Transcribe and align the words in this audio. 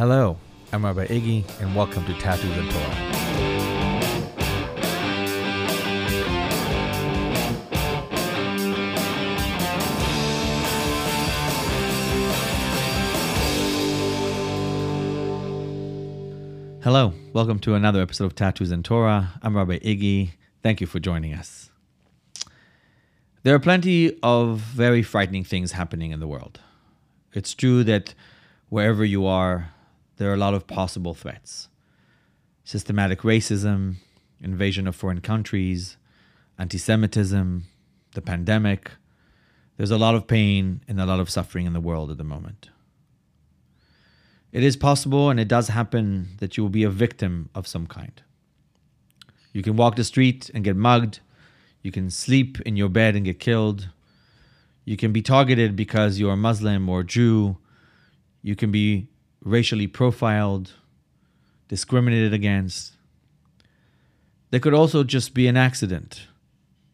Hello, 0.00 0.38
I'm 0.72 0.82
Rabbi 0.86 1.08
Iggy, 1.08 1.60
and 1.60 1.76
welcome 1.76 2.06
to 2.06 2.14
Tattoos 2.14 2.56
and 2.56 2.70
Torah. 2.70 2.94
Hello, 16.82 17.12
welcome 17.34 17.58
to 17.58 17.74
another 17.74 18.00
episode 18.00 18.24
of 18.24 18.34
Tattoos 18.34 18.70
and 18.70 18.82
Torah. 18.82 19.34
I'm 19.42 19.54
Rabbi 19.54 19.80
Iggy. 19.80 20.30
Thank 20.62 20.80
you 20.80 20.86
for 20.86 20.98
joining 20.98 21.34
us. 21.34 21.68
There 23.42 23.54
are 23.54 23.60
plenty 23.60 24.18
of 24.22 24.60
very 24.60 25.02
frightening 25.02 25.44
things 25.44 25.72
happening 25.72 26.10
in 26.10 26.20
the 26.20 26.26
world. 26.26 26.58
It's 27.34 27.52
true 27.52 27.84
that 27.84 28.14
wherever 28.70 29.04
you 29.04 29.26
are, 29.26 29.74
there 30.20 30.30
are 30.30 30.34
a 30.34 30.36
lot 30.36 30.52
of 30.52 30.66
possible 30.66 31.14
threats 31.14 31.68
systematic 32.62 33.20
racism, 33.22 33.94
invasion 34.38 34.86
of 34.86 34.94
foreign 34.94 35.22
countries, 35.22 35.96
anti 36.58 36.76
Semitism, 36.76 37.64
the 38.12 38.20
pandemic. 38.20 38.90
There's 39.78 39.90
a 39.90 39.96
lot 39.96 40.14
of 40.14 40.26
pain 40.26 40.82
and 40.86 41.00
a 41.00 41.06
lot 41.06 41.20
of 41.20 41.30
suffering 41.30 41.64
in 41.64 41.72
the 41.72 41.80
world 41.80 42.10
at 42.10 42.18
the 42.18 42.22
moment. 42.22 42.68
It 44.52 44.62
is 44.62 44.76
possible 44.76 45.30
and 45.30 45.40
it 45.40 45.48
does 45.48 45.68
happen 45.68 46.28
that 46.38 46.58
you 46.58 46.62
will 46.62 46.70
be 46.70 46.84
a 46.84 46.90
victim 46.90 47.48
of 47.54 47.66
some 47.66 47.86
kind. 47.86 48.22
You 49.54 49.62
can 49.62 49.74
walk 49.74 49.96
the 49.96 50.04
street 50.04 50.50
and 50.52 50.62
get 50.62 50.76
mugged. 50.76 51.20
You 51.80 51.90
can 51.90 52.10
sleep 52.10 52.60
in 52.60 52.76
your 52.76 52.90
bed 52.90 53.16
and 53.16 53.24
get 53.24 53.40
killed. 53.40 53.88
You 54.84 54.98
can 54.98 55.12
be 55.12 55.22
targeted 55.22 55.76
because 55.76 56.20
you're 56.20 56.36
Muslim 56.36 56.90
or 56.90 57.02
Jew. 57.02 57.56
You 58.42 58.54
can 58.54 58.70
be 58.70 59.08
racially 59.42 59.86
profiled, 59.86 60.72
discriminated 61.68 62.32
against. 62.32 62.94
There 64.50 64.60
could 64.60 64.74
also 64.74 65.04
just 65.04 65.34
be 65.34 65.46
an 65.46 65.56
accident. 65.56 66.26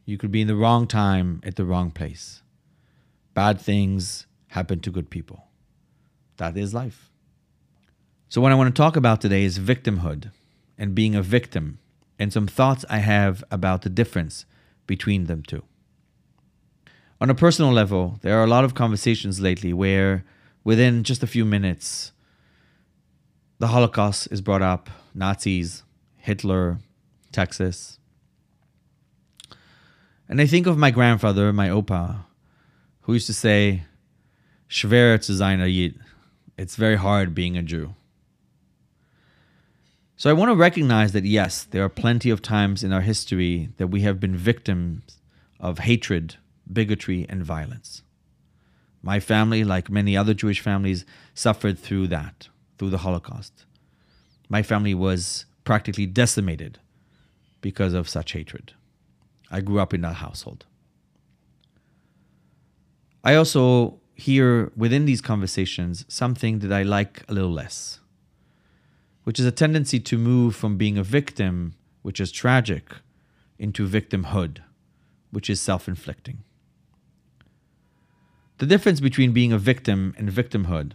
You 0.05 0.19
could 0.19 0.31
be 0.31 0.43
in 0.43 0.47
the 0.47 0.57
wrong 0.57 0.87
time 0.87 1.41
at 1.45 1.57
the 1.57 1.65
wrong 1.65 1.91
place. 1.91 2.43
Bad 3.35 3.61
things 3.61 4.27
happen 4.49 4.81
to 4.81 4.91
good 4.91 5.11
people. 5.11 5.45
That 6.37 6.57
is 6.57 6.75
life. 6.75 7.11
So, 8.29 8.41
what 8.41 8.53
I 8.53 8.55
want 8.55 8.75
to 8.75 8.79
talk 8.79 8.97
about 8.97 9.21
today 9.21 9.45
is 9.45 9.59
victimhood 9.59 10.31
and 10.79 10.95
being 10.95 11.15
a 11.15 11.23
victim, 11.23 11.79
and 12.19 12.33
some 12.33 12.47
thoughts 12.47 12.85
I 12.91 12.99
have 12.99 13.43
about 13.51 13.83
the 13.83 13.89
difference 13.89 14.45
between 14.87 15.25
them 15.25 15.43
two. 15.43 15.63
On 17.21 17.31
a 17.31 17.35
personal 17.35 17.73
level, 17.73 18.19
there 18.23 18.39
are 18.39 18.45
a 18.45 18.49
lot 18.49 18.65
of 18.65 18.75
conversations 18.75 19.41
lately 19.41 19.73
where, 19.73 20.25
within 20.65 21.03
just 21.03 21.23
a 21.23 21.27
few 21.27 21.45
minutes, 21.45 22.13
the 23.59 23.69
Holocaust 23.69 24.29
is 24.31 24.41
brought 24.41 24.63
up, 24.63 24.91
Nazis, 25.15 25.83
Hitler, 26.17 26.79
Texas. 27.33 27.99
And 30.29 30.41
I 30.41 30.47
think 30.47 30.67
of 30.67 30.77
my 30.77 30.91
grandfather, 30.91 31.53
my 31.53 31.69
opa, 31.69 32.25
who 33.03 33.15
used 33.15 33.27
to 33.29 33.35
say, 33.35 33.85
Schwer 34.69 35.23
zu 35.23 35.35
sein 35.37 35.61
Yid. 35.61 35.99
It's 36.59 36.77
very 36.77 36.97
hard 36.97 37.35
being 37.35 37.57
a 37.57 37.63
Jew. 37.63 37.95
So 40.17 40.31
I 40.31 40.33
want 40.33 40.51
to 40.51 40.57
recognize 40.57 41.13
that 41.13 41.25
yes, 41.25 41.65
there 41.65 41.85
are 41.85 41.91
plenty 41.91 42.31
of 42.31 42.43
times 42.43 42.83
in 42.83 42.93
our 42.93 43.03
history 43.03 43.69
that 43.77 43.89
we 43.89 44.01
have 44.01 44.19
been 44.19 44.37
victims 44.37 45.21
of 45.61 45.81
hatred, 45.81 46.37
bigotry, 46.71 47.27
and 47.29 47.45
violence. 47.45 48.03
My 49.03 49.21
family, 49.21 49.63
like 49.63 49.91
many 49.91 50.17
other 50.17 50.35
Jewish 50.35 50.61
families, 50.61 51.05
suffered 51.35 51.79
through 51.79 52.09
that, 52.09 52.49
through 52.79 52.91
the 52.91 52.99
Holocaust. 52.99 53.65
My 54.49 54.63
family 54.63 54.95
was 54.95 55.47
practically 55.65 56.07
decimated 56.07 56.79
because 57.61 57.95
of 57.95 58.09
such 58.09 58.33
hatred. 58.33 58.73
I 59.51 59.61
grew 59.61 59.81
up 59.81 59.95
in 59.95 60.03
that 60.03 60.17
household. 60.17 60.67
I 63.25 63.35
also 63.35 64.01
hear 64.15 64.73
within 64.77 65.05
these 65.05 65.21
conversations 65.21 66.05
something 66.09 66.61
that 66.61 66.73
I 66.73 66.83
like 66.83 67.25
a 67.29 67.35
little 67.35 67.51
less 67.51 68.01
which 69.27 69.41
is 69.41 69.45
a 69.45 69.51
tendency 69.51 69.99
to 69.99 70.17
move 70.17 70.55
from 70.55 70.77
being 70.77 70.97
a 70.97 71.03
victim, 71.03 71.75
which 72.03 72.21
is 72.21 72.31
tragic, 72.31 72.93
into 73.59 73.85
victimhood, 73.85 74.59
which 75.33 75.51
is 75.51 75.61
self 75.61 75.89
inflicting. 75.89 76.45
The 78.59 78.67
difference 78.67 79.01
between 79.01 79.33
being 79.33 79.53
a 79.53 79.59
victim 79.59 80.15
and 80.17 80.29
victimhood 80.29 80.93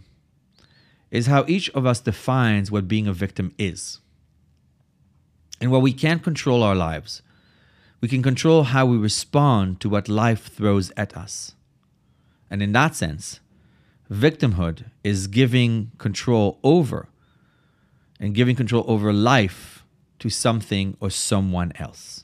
is 1.12 1.28
how 1.28 1.46
each 1.48 1.70
of 1.72 1.86
us 1.86 2.00
defines 2.00 2.72
what 2.72 2.88
being 2.88 3.08
a 3.08 3.14
victim 3.14 3.54
is. 3.58 4.00
And 5.60 5.70
while 5.70 5.82
we 5.82 5.94
can't 5.94 6.24
control 6.24 6.64
our 6.64 6.74
lives, 6.74 7.22
we 8.00 8.08
can 8.08 8.24
control 8.24 8.64
how 8.64 8.86
we 8.86 8.98
respond 8.98 9.80
to 9.82 9.90
what 9.90 10.10
life 10.10 10.48
throws 10.48 10.92
at 10.98 11.16
us. 11.16 11.54
And 12.50 12.64
in 12.64 12.72
that 12.72 12.96
sense, 12.96 13.42
victimhood 14.12 14.86
is 15.04 15.28
giving 15.28 15.92
control 15.98 16.60
over 16.64 17.10
and 18.20 18.34
giving 18.34 18.56
control 18.56 18.84
over 18.88 19.14
life 19.14 19.86
to 20.20 20.30
something 20.30 20.98
or 21.00 21.10
someone 21.10 21.74
else. 21.78 22.24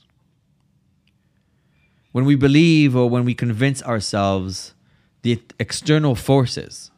When 2.12 2.26
we 2.26 2.36
believe 2.36 2.96
or 2.96 3.10
when 3.10 3.26
we 3.26 3.36
convince 3.36 3.84
ourselves 3.84 4.74
the 5.22 5.42
external 5.60 6.16
forces 6.16 6.92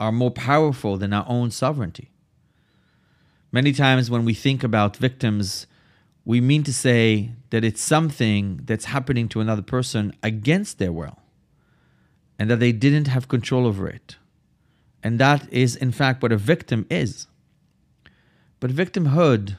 are 0.00 0.10
more 0.10 0.30
powerful 0.30 0.96
than 0.96 1.12
our 1.12 1.26
own 1.28 1.50
sovereignty. 1.50 2.10
Many 3.52 3.72
times 3.72 4.10
when 4.10 4.24
we 4.24 4.34
think 4.34 4.64
about 4.64 4.96
victims, 4.96 5.66
we 6.24 6.40
mean 6.40 6.62
to 6.64 6.72
say 6.72 7.32
that 7.50 7.64
it's 7.64 7.82
something 7.82 8.60
that's 8.64 8.86
happening 8.86 9.28
to 9.28 9.40
another 9.40 9.62
person 9.62 10.12
against 10.22 10.78
their 10.78 10.92
will 10.92 11.18
and 12.38 12.50
that 12.50 12.60
they 12.60 12.72
didn't 12.72 13.08
have 13.08 13.28
control 13.28 13.66
over 13.66 13.88
it. 13.88 14.16
And 15.02 15.18
that 15.18 15.52
is, 15.52 15.76
in 15.76 15.92
fact, 15.92 16.22
what 16.22 16.32
a 16.32 16.36
victim 16.36 16.86
is. 16.90 17.26
But 18.60 18.70
victimhood 18.70 19.58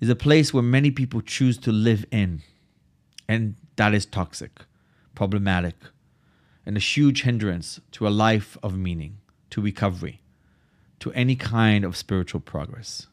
is 0.00 0.08
a 0.08 0.16
place 0.16 0.52
where 0.54 0.62
many 0.62 0.90
people 0.90 1.20
choose 1.20 1.58
to 1.58 1.72
live 1.72 2.04
in. 2.10 2.42
And 3.28 3.56
that 3.76 3.94
is 3.94 4.06
toxic, 4.06 4.62
problematic, 5.14 5.76
and 6.66 6.76
a 6.76 6.80
huge 6.80 7.22
hindrance 7.22 7.80
to 7.92 8.06
a 8.06 8.10
life 8.10 8.56
of 8.62 8.76
meaning, 8.76 9.18
to 9.50 9.60
recovery, 9.60 10.20
to 11.00 11.12
any 11.12 11.36
kind 11.36 11.84
of 11.84 11.96
spiritual 11.96 12.40
progress. 12.40 13.06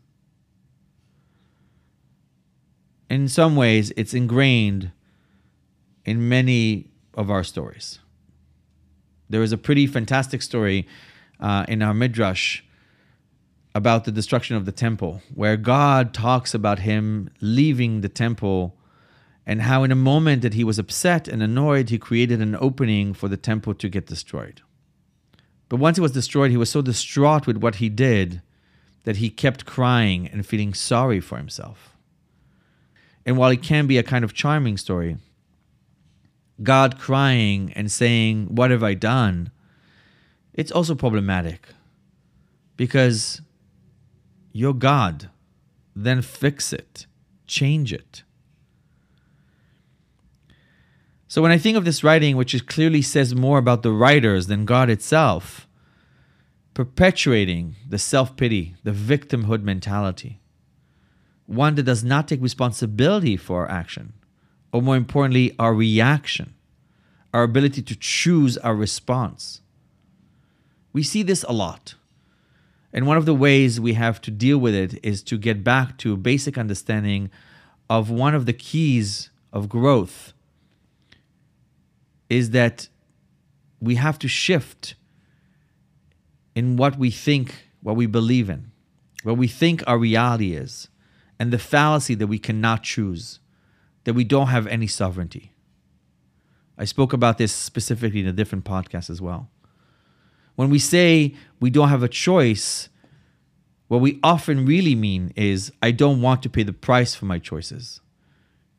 In 3.09 3.27
some 3.27 3.55
ways, 3.55 3.91
it's 3.95 4.13
ingrained 4.13 4.91
in 6.05 6.27
many 6.27 6.89
of 7.13 7.29
our 7.29 7.43
stories. 7.43 7.99
There 9.29 9.43
is 9.43 9.51
a 9.51 9.57
pretty 9.57 9.87
fantastic 9.87 10.41
story 10.41 10.87
uh, 11.39 11.65
in 11.67 11.81
our 11.81 11.93
Midrash 11.93 12.61
about 13.75 14.05
the 14.05 14.11
destruction 14.11 14.55
of 14.55 14.65
the 14.65 14.71
temple, 14.71 15.21
where 15.33 15.55
God 15.55 16.13
talks 16.13 16.53
about 16.53 16.79
him 16.79 17.29
leaving 17.41 18.01
the 18.01 18.09
temple 18.09 18.75
and 19.45 19.61
how, 19.61 19.83
in 19.83 19.91
a 19.91 19.95
moment 19.95 20.41
that 20.41 20.55
he 20.55 20.63
was 20.63 20.79
upset 20.79 21.27
and 21.27 21.41
annoyed, 21.41 21.89
he 21.89 21.97
created 21.97 22.41
an 22.41 22.57
opening 22.59 23.13
for 23.13 23.29
the 23.29 23.37
temple 23.37 23.73
to 23.75 23.87
get 23.87 24.07
destroyed. 24.07 24.61
But 25.69 25.77
once 25.77 25.97
it 25.97 26.01
was 26.01 26.11
destroyed, 26.11 26.51
he 26.51 26.57
was 26.57 26.69
so 26.69 26.81
distraught 26.81 27.45
with 27.45 27.57
what 27.57 27.75
he 27.75 27.89
did 27.89 28.41
that 29.03 29.17
he 29.17 29.29
kept 29.29 29.65
crying 29.65 30.27
and 30.27 30.45
feeling 30.45 30.73
sorry 30.73 31.19
for 31.19 31.37
himself. 31.37 31.95
And 33.25 33.37
while 33.37 33.51
it 33.51 33.61
can 33.61 33.87
be 33.87 33.97
a 33.97 34.03
kind 34.03 34.23
of 34.23 34.33
charming 34.33 34.77
story, 34.77 35.17
God 36.63 36.97
crying 36.97 37.73
and 37.75 37.91
saying, 37.91 38.55
What 38.55 38.71
have 38.71 38.83
I 38.83 38.93
done? 38.93 39.51
It's 40.53 40.71
also 40.71 40.95
problematic 40.95 41.69
because 42.75 43.41
you're 44.53 44.73
God. 44.73 45.29
Then 45.95 46.21
fix 46.21 46.73
it, 46.73 47.05
change 47.47 47.91
it. 47.91 48.23
So 51.37 51.43
when 51.43 51.51
I 51.51 51.59
think 51.59 51.77
of 51.77 51.85
this 51.85 52.03
writing, 52.03 52.35
which 52.35 52.65
clearly 52.65 53.03
says 53.03 53.35
more 53.35 53.59
about 53.59 53.83
the 53.83 53.91
writers 53.91 54.47
than 54.47 54.65
God 54.65 54.89
itself, 54.89 55.67
perpetuating 56.73 57.75
the 57.87 57.99
self 57.99 58.35
pity, 58.35 58.75
the 58.83 58.89
victimhood 58.89 59.61
mentality, 59.61 60.39
one 61.45 61.75
that 61.75 61.83
does 61.83 62.03
not 62.03 62.27
take 62.27 62.41
responsibility 62.41 63.37
for 63.37 63.61
our 63.61 63.69
action, 63.69 64.13
or 64.73 64.81
more 64.81 64.95
importantly, 64.95 65.53
our 65.59 65.75
reaction, 65.75 66.55
our 67.31 67.43
ability 67.43 67.83
to 67.83 67.95
choose 67.95 68.57
our 68.57 68.73
response. 68.73 69.61
We 70.91 71.03
see 71.03 71.21
this 71.21 71.43
a 71.43 71.53
lot. 71.53 71.93
And 72.91 73.05
one 73.05 73.17
of 73.17 73.27
the 73.27 73.35
ways 73.35 73.79
we 73.79 73.93
have 73.93 74.21
to 74.21 74.31
deal 74.31 74.57
with 74.57 74.73
it 74.73 74.99
is 75.03 75.21
to 75.25 75.37
get 75.37 75.63
back 75.63 75.99
to 75.99 76.13
a 76.13 76.17
basic 76.17 76.57
understanding 76.57 77.29
of 77.91 78.09
one 78.09 78.33
of 78.33 78.47
the 78.47 78.53
keys 78.53 79.29
of 79.53 79.69
growth 79.69 80.33
is 82.29 82.51
that 82.51 82.89
we 83.79 83.95
have 83.95 84.19
to 84.19 84.27
shift 84.27 84.95
in 86.55 86.75
what 86.77 86.97
we 86.97 87.11
think 87.11 87.67
what 87.81 87.95
we 87.95 88.05
believe 88.05 88.49
in, 88.49 88.71
what 89.23 89.37
we 89.37 89.47
think 89.47 89.83
our 89.87 89.97
reality 89.97 90.53
is, 90.53 90.89
and 91.39 91.53
the 91.53 91.59
fallacy 91.59 92.15
that 92.15 92.27
we 92.27 92.39
cannot 92.39 92.83
choose, 92.83 93.39
that 94.03 94.13
we 94.13 94.23
don't 94.23 94.47
have 94.47 94.67
any 94.67 94.87
sovereignty. 94.87 95.53
I 96.77 96.85
spoke 96.85 97.13
about 97.13 97.37
this 97.37 97.53
specifically 97.53 98.19
in 98.19 98.27
a 98.27 98.33
different 98.33 98.65
podcast 98.65 99.09
as 99.09 99.21
well. 99.21 99.49
When 100.55 100.69
we 100.69 100.79
say 100.79 101.35
we 101.59 101.69
don't 101.69 101.89
have 101.89 102.03
a 102.03 102.09
choice, 102.09 102.89
what 103.87 104.01
we 104.01 104.19
often 104.23 104.65
really 104.65 104.95
mean 104.95 105.31
is, 105.35 105.71
I 105.81 105.91
don't 105.91 106.21
want 106.21 106.43
to 106.43 106.49
pay 106.49 106.63
the 106.63 106.73
price 106.73 107.15
for 107.15 107.25
my 107.25 107.39
choices. 107.39 108.01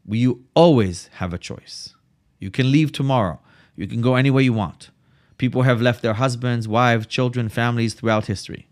You 0.07 0.45
always 0.55 1.09
have 1.15 1.33
a 1.33 1.39
choice. 1.39 1.95
You 2.39 2.51
can 2.51 2.71
leave 2.71 2.93
tomorrow. 2.93 3.41
You 3.77 3.87
can 3.87 4.01
go 4.01 4.15
anywhere 4.15 4.43
you 4.43 4.53
want. 4.53 4.91
People 5.39 5.63
have 5.63 5.81
left 5.81 6.03
their 6.03 6.15
husbands, 6.15 6.67
wives, 6.67 7.07
children, 7.07 7.49
families 7.49 7.95
throughout 7.95 8.27
history. 8.27 8.67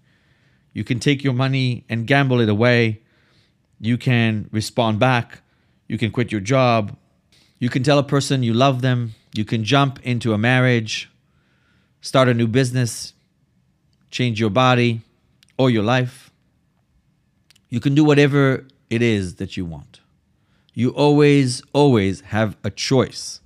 You 0.73 0.85
can 0.85 0.99
take 0.99 1.25
your 1.25 1.33
money 1.33 1.85
and 1.89 2.07
gamble 2.07 2.41
it 2.41 2.49
away. 2.49 3.01
You 3.81 3.97
can 3.97 4.49
respond 4.53 4.99
back. 4.99 5.41
You 5.89 5.97
can 5.97 6.11
quit 6.11 6.33
your 6.33 6.41
job. 6.41 6.97
You 7.59 7.71
can 7.71 7.83
tell 7.83 7.99
a 7.99 8.03
person 8.03 8.43
you 8.43 8.53
love 8.53 8.83
them. 8.83 9.15
You 9.33 9.45
can 9.45 9.65
jump 9.65 10.01
into 10.03 10.33
a 10.33 10.39
marriage, 10.39 11.11
start 12.01 12.29
a 12.29 12.35
new 12.35 12.47
business, 12.47 13.13
change 14.11 14.41
your 14.41 14.51
body 14.51 15.03
or 15.59 15.71
your 15.71 15.83
life. 15.83 16.31
You 17.69 17.81
can 17.81 17.95
do 17.95 18.05
whatever 18.05 18.67
it 18.91 19.03
is 19.03 19.37
that 19.37 19.57
you 19.57 19.65
want. 19.65 20.01
You 20.75 20.91
always, 20.91 21.63
always 21.73 22.21
have 22.23 22.57
a 22.63 22.71
choice. 22.71 23.41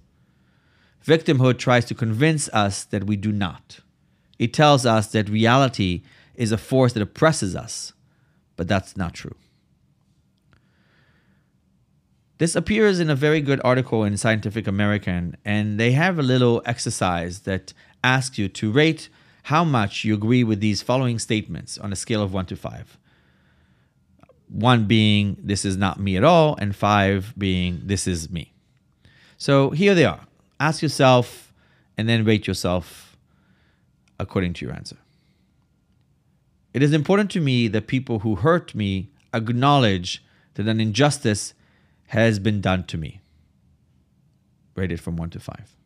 Victimhood 1.04 1.58
tries 1.58 1.84
to 1.86 1.94
convince 1.94 2.48
us 2.50 2.84
that 2.84 3.04
we 3.04 3.16
do 3.16 3.32
not. 3.32 3.80
It 4.38 4.52
tells 4.52 4.86
us 4.86 5.08
that 5.08 5.28
reality 5.28 6.02
is 6.34 6.52
a 6.52 6.58
force 6.58 6.92
that 6.94 7.02
oppresses 7.02 7.56
us, 7.56 7.92
but 8.56 8.68
that's 8.68 8.96
not 8.96 9.14
true. 9.14 9.34
This 12.38 12.56
appears 12.56 13.00
in 13.00 13.10
a 13.10 13.14
very 13.14 13.42
good 13.42 13.60
article 13.62 14.04
in 14.04 14.16
Scientific 14.16 14.66
American, 14.66 15.36
and 15.44 15.78
they 15.78 15.92
have 15.92 16.18
a 16.18 16.22
little 16.22 16.62
exercise 16.64 17.40
that 17.40 17.74
asks 18.02 18.38
you 18.38 18.48
to 18.48 18.72
rate 18.72 19.10
how 19.44 19.62
much 19.64 20.04
you 20.04 20.14
agree 20.14 20.42
with 20.42 20.60
these 20.60 20.80
following 20.80 21.18
statements 21.18 21.76
on 21.76 21.92
a 21.92 21.96
scale 21.96 22.22
of 22.22 22.32
1 22.32 22.46
to 22.46 22.56
5. 22.56 22.98
1 24.48 24.86
being, 24.86 25.36
this 25.38 25.64
is 25.64 25.76
not 25.76 26.00
me 26.00 26.16
at 26.16 26.24
all, 26.24 26.56
and 26.58 26.74
5 26.74 27.34
being, 27.36 27.82
this 27.84 28.06
is 28.06 28.30
me. 28.30 28.54
So 29.36 29.70
here 29.70 29.94
they 29.94 30.04
are 30.06 30.26
ask 30.60 30.82
yourself 30.82 31.52
and 31.96 32.08
then 32.08 32.24
rate 32.24 32.46
yourself 32.46 33.16
according 34.18 34.52
to 34.52 34.66
your 34.66 34.74
answer. 34.74 34.98
It 36.72 36.82
is 36.82 36.92
important 36.92 37.30
to 37.32 37.40
me 37.40 37.66
that 37.68 37.88
people 37.88 38.20
who 38.20 38.36
hurt 38.36 38.74
me 38.74 39.10
acknowledge 39.34 40.22
that 40.54 40.68
an 40.68 40.80
injustice 40.80 41.54
has 42.08 42.38
been 42.38 42.60
done 42.60 42.84
to 42.84 42.98
me. 42.98 43.20
Rated 44.76 45.00
from 45.00 45.16
1 45.16 45.30
to 45.30 45.40
5. 45.40 45.76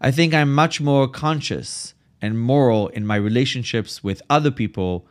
I 0.00 0.10
think 0.10 0.34
I'm 0.34 0.52
much 0.52 0.80
more 0.80 1.06
conscious 1.06 1.94
and 2.20 2.40
moral 2.40 2.88
in 2.88 3.06
my 3.06 3.16
relationships 3.16 4.02
with 4.02 4.22
other 4.28 4.50
people 4.50 5.06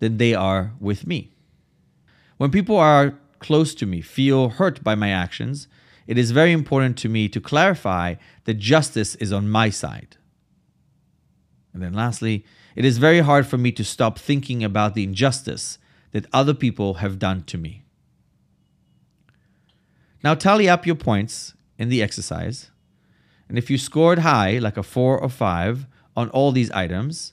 than 0.00 0.18
they 0.18 0.34
are 0.34 0.72
with 0.80 1.06
me. 1.06 1.30
When 2.36 2.50
people 2.50 2.76
are 2.76 3.14
close 3.38 3.74
to 3.76 3.86
me 3.86 4.00
feel 4.00 4.50
hurt 4.50 4.82
by 4.82 4.94
my 4.94 5.10
actions, 5.10 5.68
it 6.06 6.18
is 6.18 6.30
very 6.30 6.52
important 6.52 6.98
to 6.98 7.08
me 7.08 7.28
to 7.28 7.40
clarify 7.40 8.16
that 8.44 8.54
justice 8.54 9.14
is 9.16 9.32
on 9.32 9.48
my 9.48 9.70
side. 9.70 10.16
And 11.72 11.82
then 11.82 11.94
lastly, 11.94 12.44
it 12.76 12.84
is 12.84 12.98
very 12.98 13.20
hard 13.20 13.46
for 13.46 13.58
me 13.58 13.72
to 13.72 13.84
stop 13.84 14.18
thinking 14.18 14.62
about 14.62 14.94
the 14.94 15.04
injustice 15.04 15.78
that 16.12 16.26
other 16.32 16.54
people 16.54 16.94
have 16.94 17.18
done 17.18 17.42
to 17.44 17.58
me. 17.58 17.84
Now 20.22 20.34
tally 20.34 20.68
up 20.68 20.86
your 20.86 20.96
points 20.96 21.54
in 21.78 21.88
the 21.88 22.02
exercise. 22.02 22.70
And 23.48 23.58
if 23.58 23.70
you 23.70 23.76
scored 23.76 24.20
high, 24.20 24.58
like 24.58 24.76
a 24.76 24.82
four 24.82 25.18
or 25.18 25.28
five, 25.28 25.86
on 26.16 26.30
all 26.30 26.52
these 26.52 26.70
items, 26.70 27.32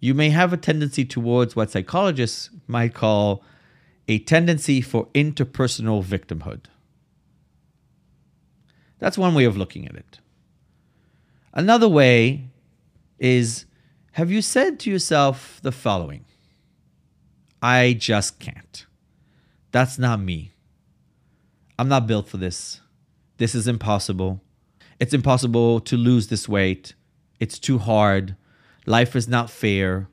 you 0.00 0.14
may 0.14 0.30
have 0.30 0.52
a 0.52 0.56
tendency 0.56 1.04
towards 1.04 1.56
what 1.56 1.70
psychologists 1.70 2.50
might 2.66 2.94
call 2.94 3.42
a 4.06 4.18
tendency 4.18 4.80
for 4.80 5.06
interpersonal 5.14 6.04
victimhood. 6.04 6.66
That's 9.04 9.18
one 9.18 9.34
way 9.34 9.44
of 9.44 9.54
looking 9.54 9.86
at 9.86 9.96
it. 9.96 10.18
Another 11.52 11.90
way 11.90 12.48
is 13.18 13.66
have 14.12 14.30
you 14.30 14.40
said 14.40 14.80
to 14.80 14.90
yourself 14.90 15.60
the 15.62 15.72
following 15.72 16.24
I 17.60 17.92
just 17.92 18.40
can't. 18.40 18.86
That's 19.72 19.98
not 19.98 20.20
me. 20.20 20.52
I'm 21.78 21.88
not 21.88 22.06
built 22.06 22.28
for 22.28 22.38
this. 22.38 22.80
This 23.36 23.54
is 23.54 23.68
impossible. 23.68 24.40
It's 24.98 25.12
impossible 25.12 25.80
to 25.80 25.98
lose 25.98 26.28
this 26.28 26.48
weight. 26.48 26.94
It's 27.38 27.58
too 27.58 27.76
hard. 27.76 28.36
Life 28.86 29.14
is 29.14 29.28
not 29.28 29.50
fair. 29.50 30.08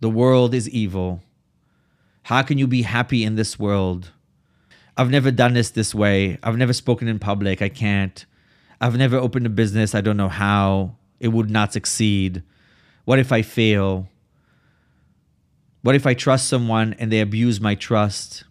The 0.00 0.08
world 0.08 0.54
is 0.54 0.70
evil. 0.70 1.22
How 2.22 2.40
can 2.40 2.56
you 2.56 2.66
be 2.66 2.80
happy 2.80 3.24
in 3.24 3.34
this 3.34 3.58
world? 3.58 4.12
I've 4.96 5.10
never 5.10 5.30
done 5.30 5.54
this 5.54 5.70
this 5.70 5.94
way. 5.94 6.38
I've 6.42 6.56
never 6.56 6.72
spoken 6.72 7.08
in 7.08 7.18
public. 7.18 7.62
I 7.62 7.68
can't. 7.68 8.24
I've 8.80 8.96
never 8.96 9.16
opened 9.16 9.46
a 9.46 9.50
business. 9.50 9.94
I 9.94 10.00
don't 10.00 10.16
know 10.16 10.28
how. 10.28 10.96
It 11.20 11.28
would 11.28 11.50
not 11.50 11.72
succeed. 11.72 12.42
What 13.04 13.18
if 13.18 13.32
I 13.32 13.42
fail? 13.42 14.08
What 15.82 15.94
if 15.94 16.06
I 16.06 16.14
trust 16.14 16.48
someone 16.48 16.94
and 16.98 17.10
they 17.10 17.20
abuse 17.20 17.60
my 17.60 17.74
trust? 17.74 18.44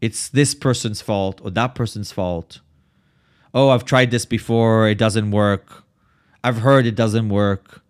It's 0.00 0.28
this 0.28 0.54
person's 0.54 1.02
fault 1.02 1.40
or 1.42 1.50
that 1.50 1.74
person's 1.74 2.12
fault. 2.12 2.60
Oh, 3.54 3.70
I've 3.70 3.84
tried 3.84 4.10
this 4.10 4.24
before. 4.24 4.88
It 4.88 4.98
doesn't 4.98 5.30
work. 5.30 5.84
I've 6.44 6.58
heard 6.58 6.86
it 6.86 6.96
doesn't 6.96 7.28
work. 7.28 7.82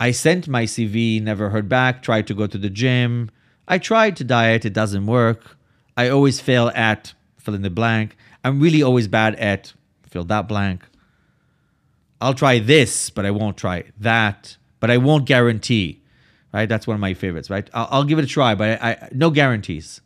I 0.00 0.10
sent 0.10 0.48
my 0.48 0.64
CV, 0.64 1.22
never 1.22 1.50
heard 1.50 1.68
back, 1.68 2.02
tried 2.02 2.26
to 2.26 2.34
go 2.34 2.46
to 2.46 2.58
the 2.58 2.70
gym. 2.70 3.30
I 3.66 3.78
tried 3.78 4.16
to 4.16 4.24
diet, 4.24 4.64
it 4.64 4.72
doesn't 4.72 5.06
work. 5.06 5.56
I 5.96 6.08
always 6.08 6.40
fail 6.40 6.70
at 6.74 7.14
fill 7.38 7.54
in 7.54 7.62
the 7.62 7.70
blank. 7.70 8.16
I'm 8.42 8.60
really 8.60 8.82
always 8.82 9.08
bad 9.08 9.34
at 9.36 9.72
fill 10.06 10.24
that 10.24 10.48
blank. 10.48 10.84
I'll 12.20 12.34
try 12.34 12.58
this, 12.58 13.10
but 13.10 13.26
I 13.26 13.30
won't 13.30 13.56
try 13.56 13.84
that. 13.98 14.56
But 14.80 14.90
I 14.90 14.98
won't 14.98 15.26
guarantee. 15.26 16.02
Right? 16.52 16.68
That's 16.68 16.86
one 16.86 16.94
of 16.94 17.00
my 17.00 17.14
favorites. 17.14 17.50
Right? 17.50 17.68
I'll, 17.74 17.88
I'll 17.90 18.04
give 18.04 18.18
it 18.18 18.24
a 18.24 18.28
try, 18.28 18.54
but 18.54 18.82
I, 18.82 18.90
I 18.90 19.08
no 19.12 19.30
guarantees. 19.30 20.00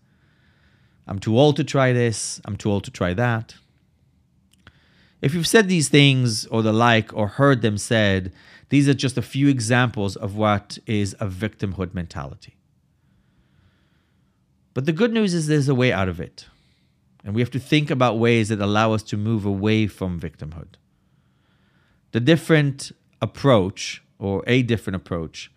I'm 1.07 1.19
too 1.19 1.39
old 1.39 1.57
to 1.57 1.65
try 1.65 1.93
this. 1.93 2.41
I'm 2.45 2.57
too 2.57 2.71
old 2.71 2.85
to 2.85 2.91
try 2.91 3.15
that. 3.15 3.55
If 5.23 5.35
you've 5.35 5.47
said 5.47 5.69
these 5.69 5.89
things 5.89 6.47
or 6.47 6.63
the 6.63 6.73
like 6.73 7.13
or 7.15 7.29
heard 7.29 7.63
them 7.63 7.79
said, 7.79 8.33
these 8.69 8.89
are 8.89 8.95
just 8.95 9.17
a 9.17 9.23
few 9.23 9.49
examples 9.49 10.17
of 10.17 10.37
what 10.37 10.79
is 10.87 11.15
a 11.15 11.27
victimhood 11.27 11.95
mentality. 11.95 12.58
But 14.79 14.87
the 14.87 14.93
good 14.93 15.13
news 15.13 15.35
is 15.35 15.49
there's 15.49 15.69
a 15.69 15.75
way 15.75 15.93
out 15.93 16.09
of 16.09 16.21
it. 16.21 16.47
And 17.25 17.35
we 17.35 17.41
have 17.41 17.51
to 17.51 17.59
think 17.59 17.91
about 17.91 18.21
ways 18.21 18.49
that 18.51 18.61
allow 18.61 18.93
us 18.93 19.03
to 19.11 19.17
move 19.17 19.45
away 19.45 19.89
from 19.89 20.21
victimhood. 20.21 20.77
The 22.13 22.21
different 22.21 22.93
approach, 23.21 24.05
or 24.21 24.45
a 24.47 24.63
different 24.63 24.95
approach, 24.95 25.51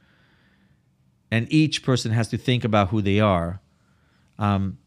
and 1.30 1.46
each 1.54 1.84
person 1.84 2.12
has 2.14 2.30
to 2.30 2.38
think 2.40 2.64
about 2.64 2.90
who 2.90 3.00
they 3.00 3.20
are, 3.20 3.62
um, 4.40 4.80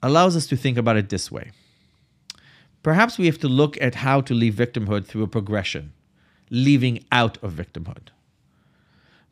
allows 0.00 0.36
us 0.36 0.46
to 0.46 0.56
think 0.56 0.78
about 0.78 0.96
it 0.96 1.08
this 1.08 1.28
way. 1.28 1.50
Perhaps 2.84 3.18
we 3.18 3.26
have 3.26 3.40
to 3.40 3.48
look 3.48 3.76
at 3.82 3.96
how 3.96 4.20
to 4.20 4.32
leave 4.32 4.54
victimhood 4.54 5.06
through 5.06 5.24
a 5.24 5.26
progression, 5.26 5.92
leaving 6.50 7.04
out 7.10 7.42
of 7.42 7.52
victimhood 7.54 8.10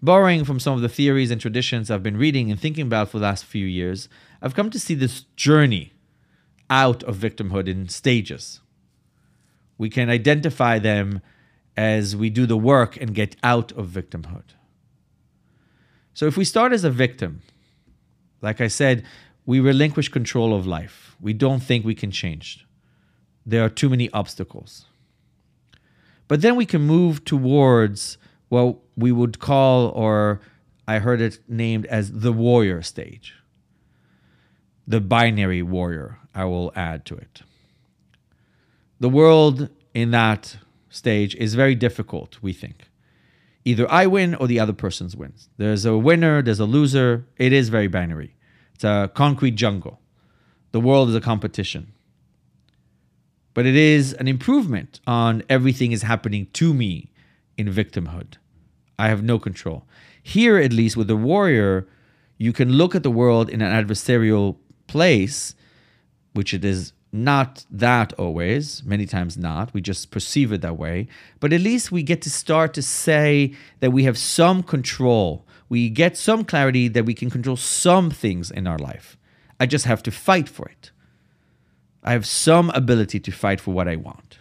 borrowing 0.03 0.45
from 0.45 0.59
some 0.59 0.75
of 0.75 0.83
the 0.83 0.89
theories 0.89 1.31
and 1.31 1.41
traditions 1.41 1.91
I've 1.91 2.03
been 2.03 2.17
reading 2.17 2.51
and 2.51 2.59
thinking 2.59 2.87
about 2.87 3.09
for 3.09 3.19
the 3.19 3.25
last 3.25 3.45
few 3.45 3.67
years, 3.67 4.09
I've 4.43 4.55
come 4.55 4.69
to 4.71 4.81
see 4.81 4.95
this 4.95 5.23
journey 5.37 5.93
out 6.69 7.03
of 7.05 7.17
victimhood 7.17 7.69
in 7.69 7.89
stages. 7.89 8.61
We 9.79 9.89
can 9.89 10.11
identify 10.11 10.79
them 10.79 11.21
as 11.77 12.17
we 12.17 12.31
do 12.31 12.47
the 12.47 12.57
work 12.57 12.97
and 13.01 13.15
get 13.15 13.37
out 13.43 13.73
of 13.73 13.89
victimhood. 13.89 14.55
So 16.15 16.27
if 16.27 16.37
we 16.37 16.45
start 16.45 16.73
as 16.73 16.85
a 16.85 16.91
victim, 16.91 17.43
like 18.43 18.61
I 18.61 18.69
said, 18.69 19.05
we 19.47 19.61
relinquish 19.61 20.09
control 20.09 20.55
of 20.55 20.67
life. 20.67 21.17
We 21.21 21.33
don't 21.33 21.61
think 21.61 21.85
we 21.85 21.95
can 21.95 22.11
change. 22.11 22.67
There 23.47 23.65
are 23.65 23.69
too 23.69 23.89
many 23.89 24.11
obstacles. 24.11 24.87
But 26.29 26.43
then 26.43 26.57
we 26.57 26.67
can 26.67 26.83
move 26.83 27.25
towards 27.25 28.19
what 28.53 28.77
we 28.99 29.11
would 29.11 29.39
call, 29.39 29.89
or 29.89 30.43
I 30.87 30.99
heard 30.99 31.23
it 31.23 31.39
named 31.49 31.87
as 31.87 32.21
the 32.21 32.35
warrior 32.35 32.83
stage. 32.83 33.35
The 34.87 35.01
binary 35.01 35.63
warrior, 35.63 36.19
I 36.35 36.45
will 36.45 36.71
add 36.77 37.07
to 37.07 37.15
it. 37.17 37.41
The 39.01 39.09
world 39.09 39.71
in 39.95 40.11
that 40.11 40.59
stage 40.91 41.35
is 41.37 41.55
very 41.55 41.75
difficult, 41.75 42.43
we 42.43 42.53
think. 42.53 42.91
Either 43.65 43.91
I 43.91 44.07
win 44.07 44.35
or 44.35 44.47
the 44.47 44.61
other 44.61 44.75
person 44.75 45.09
wins. 45.17 45.49
There's 45.57 45.87
a 45.87 45.97
winner, 45.97 46.43
there's 46.43 46.61
a 46.61 46.67
loser. 46.67 47.25
It 47.39 47.55
is 47.55 47.71
very 47.71 47.89
binary. 47.89 48.37
It's 48.75 48.85
a 48.85 49.11
concrete 49.15 49.53
jungle. 49.55 49.99
The 50.73 50.81
world 50.81 51.09
is 51.09 51.15
a 51.15 51.23
competition. 51.23 51.95
But 53.55 53.65
it 53.65 53.77
is 53.77 54.13
an 54.13 54.29
improvement 54.29 55.01
on 55.07 55.43
everything 55.49 55.93
is 55.93 56.03
happening 56.03 56.49
to 56.53 56.75
me 56.75 57.13
in 57.57 57.73
victimhood. 57.73 58.37
I 59.03 59.09
have 59.09 59.25
no 59.25 59.37
control. 59.41 59.85
Here, 60.23 60.59
at 60.59 60.73
least 60.73 60.97
with 60.97 61.09
the 61.09 61.17
warrior, 61.17 61.89
you 62.39 62.53
can 62.53 62.75
look 62.75 62.95
at 62.95 63.03
the 63.03 63.11
world 63.11 63.51
in 63.51 63.61
an 63.61 63.73
adversarial 63.73 64.59
place, 64.87 65.57
which 66.35 66.55
it 66.55 66.65
is 66.65 66.93
not 67.11 67.67
that 67.69 68.13
always, 68.13 68.85
many 68.85 69.07
times 69.07 69.37
not. 69.37 69.75
We 69.75 69.81
just 69.81 70.13
perceive 70.13 70.53
it 70.53 70.61
that 70.61 70.79
way. 70.79 71.09
But 71.41 71.53
at 71.53 71.61
least 71.61 71.91
we 71.91 72.05
get 72.05 72.23
to 72.23 72.31
start 72.31 72.75
to 72.75 72.83
say 72.83 73.55
that 73.81 73.91
we 73.91 74.05
have 74.05 74.17
some 74.17 74.63
control. 74.63 75.45
We 75.69 75.91
get 75.91 76.17
some 76.17 76.45
clarity 76.45 76.87
that 76.87 77.05
we 77.05 77.15
can 77.15 77.29
control 77.29 77.57
some 77.57 78.09
things 78.09 78.53
in 78.53 78.69
our 78.69 78.79
life. 78.79 79.19
I 79.59 79.67
just 79.67 79.87
have 79.87 80.05
to 80.05 80.13
fight 80.13 80.49
for 80.49 80.69
it. 80.69 80.93
I 82.05 82.13
have 82.13 82.25
some 82.25 82.71
ability 82.71 83.19
to 83.19 83.33
fight 83.33 83.61
for 83.61 83.75
what 83.75 83.89
I 83.89 83.97
want. 83.97 84.39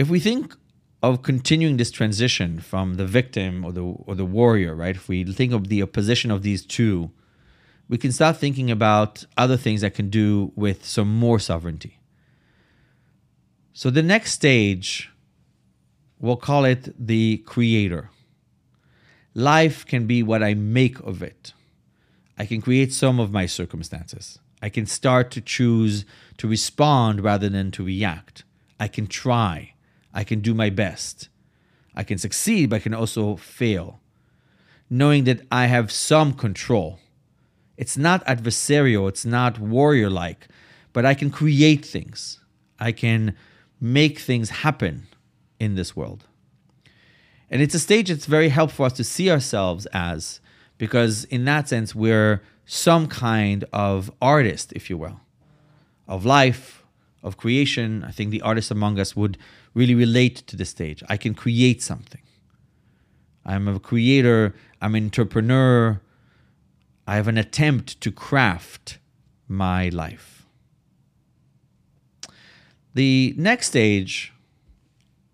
If 0.00 0.08
we 0.08 0.18
think 0.18 0.56
of 1.02 1.20
continuing 1.20 1.76
this 1.76 1.90
transition 1.90 2.58
from 2.58 2.94
the 2.94 3.04
victim 3.04 3.66
or 3.66 3.72
the 3.72 3.82
or 3.82 4.14
the 4.14 4.24
warrior, 4.24 4.74
right? 4.74 4.96
If 4.96 5.08
we 5.10 5.24
think 5.24 5.52
of 5.52 5.68
the 5.68 5.82
opposition 5.82 6.30
of 6.30 6.40
these 6.40 6.64
two, 6.64 7.10
we 7.86 7.98
can 7.98 8.10
start 8.10 8.38
thinking 8.38 8.70
about 8.70 9.26
other 9.36 9.58
things 9.58 9.82
that 9.82 9.92
can 9.92 10.08
do 10.08 10.52
with 10.56 10.86
some 10.86 11.14
more 11.14 11.38
sovereignty. 11.38 12.00
So 13.74 13.90
the 13.90 14.02
next 14.02 14.32
stage, 14.32 15.10
we'll 16.18 16.46
call 16.48 16.64
it 16.64 16.82
the 16.98 17.36
creator. 17.44 18.08
Life 19.34 19.84
can 19.84 20.06
be 20.06 20.22
what 20.22 20.42
I 20.42 20.54
make 20.54 20.98
of 21.00 21.22
it. 21.22 21.52
I 22.38 22.46
can 22.46 22.62
create 22.62 22.94
some 22.94 23.20
of 23.20 23.32
my 23.32 23.44
circumstances. 23.44 24.38
I 24.62 24.70
can 24.70 24.86
start 24.86 25.30
to 25.32 25.42
choose 25.42 26.06
to 26.38 26.48
respond 26.48 27.22
rather 27.22 27.50
than 27.50 27.70
to 27.72 27.84
react. 27.84 28.44
I 28.78 28.88
can 28.88 29.06
try. 29.06 29.74
I 30.12 30.24
can 30.24 30.40
do 30.40 30.54
my 30.54 30.70
best. 30.70 31.28
I 31.94 32.02
can 32.02 32.18
succeed, 32.18 32.70
but 32.70 32.76
I 32.76 32.80
can 32.80 32.94
also 32.94 33.36
fail. 33.36 34.00
Knowing 34.88 35.24
that 35.24 35.40
I 35.50 35.66
have 35.66 35.92
some 35.92 36.32
control. 36.32 36.98
It's 37.76 37.96
not 37.96 38.24
adversarial, 38.26 39.08
it's 39.08 39.24
not 39.24 39.58
warrior 39.58 40.10
like, 40.10 40.48
but 40.92 41.06
I 41.06 41.14
can 41.14 41.30
create 41.30 41.84
things. 41.84 42.40
I 42.78 42.92
can 42.92 43.36
make 43.80 44.18
things 44.18 44.50
happen 44.50 45.06
in 45.58 45.74
this 45.74 45.96
world. 45.96 46.24
And 47.50 47.62
it's 47.62 47.74
a 47.74 47.80
stage 47.80 48.08
that's 48.08 48.26
very 48.26 48.50
helpful 48.50 48.84
for 48.84 48.86
us 48.86 48.92
to 48.94 49.04
see 49.04 49.30
ourselves 49.30 49.86
as, 49.86 50.40
because 50.78 51.24
in 51.24 51.44
that 51.46 51.68
sense, 51.68 51.94
we're 51.94 52.42
some 52.64 53.08
kind 53.08 53.64
of 53.72 54.10
artist, 54.22 54.72
if 54.74 54.88
you 54.88 54.96
will, 54.96 55.20
of 56.06 56.24
life, 56.24 56.84
of 57.22 57.36
creation. 57.36 58.04
I 58.04 58.12
think 58.12 58.30
the 58.30 58.42
artists 58.42 58.70
among 58.70 58.98
us 58.98 59.16
would 59.16 59.36
really 59.74 59.94
relate 59.94 60.36
to 60.46 60.56
the 60.56 60.64
stage. 60.64 61.02
I 61.08 61.16
can 61.16 61.34
create 61.34 61.82
something. 61.82 62.22
I'm 63.44 63.68
a 63.68 63.78
creator, 63.78 64.54
I'm 64.80 64.94
an 64.94 65.04
entrepreneur. 65.04 66.00
I 67.06 67.16
have 67.16 67.26
an 67.26 67.38
attempt 67.38 68.00
to 68.02 68.12
craft 68.12 68.98
my 69.48 69.88
life. 69.88 70.46
The 72.94 73.34
next 73.36 73.66
stage, 73.66 74.32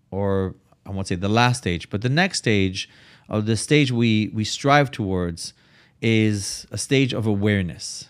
or 0.09 0.55
I 0.85 0.91
won't 0.91 1.07
say 1.07 1.15
the 1.15 1.29
last 1.29 1.59
stage, 1.59 1.89
but 1.89 2.01
the 2.01 2.09
next 2.09 2.39
stage 2.39 2.89
of 3.29 3.45
the 3.45 3.55
stage 3.55 3.91
we, 3.91 4.31
we 4.33 4.43
strive 4.43 4.89
towards 4.89 5.53
is 6.01 6.65
a 6.71 6.77
stage 6.77 7.13
of 7.13 7.27
awareness. 7.27 8.07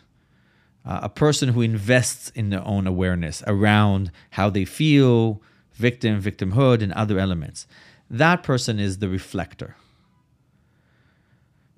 Uh, 0.85 0.99
a 1.03 1.09
person 1.09 1.49
who 1.49 1.61
invests 1.61 2.29
in 2.29 2.49
their 2.49 2.65
own 2.65 2.87
awareness 2.87 3.43
around 3.47 4.11
how 4.31 4.49
they 4.49 4.63
feel, 4.63 5.41
victim, 5.77 6.21
victimhood, 6.21 6.81
and 6.81 6.91
other 6.93 7.19
elements. 7.19 7.67
That 8.09 8.43
person 8.43 8.79
is 8.79 8.97
the 8.97 9.09
reflector. 9.09 9.75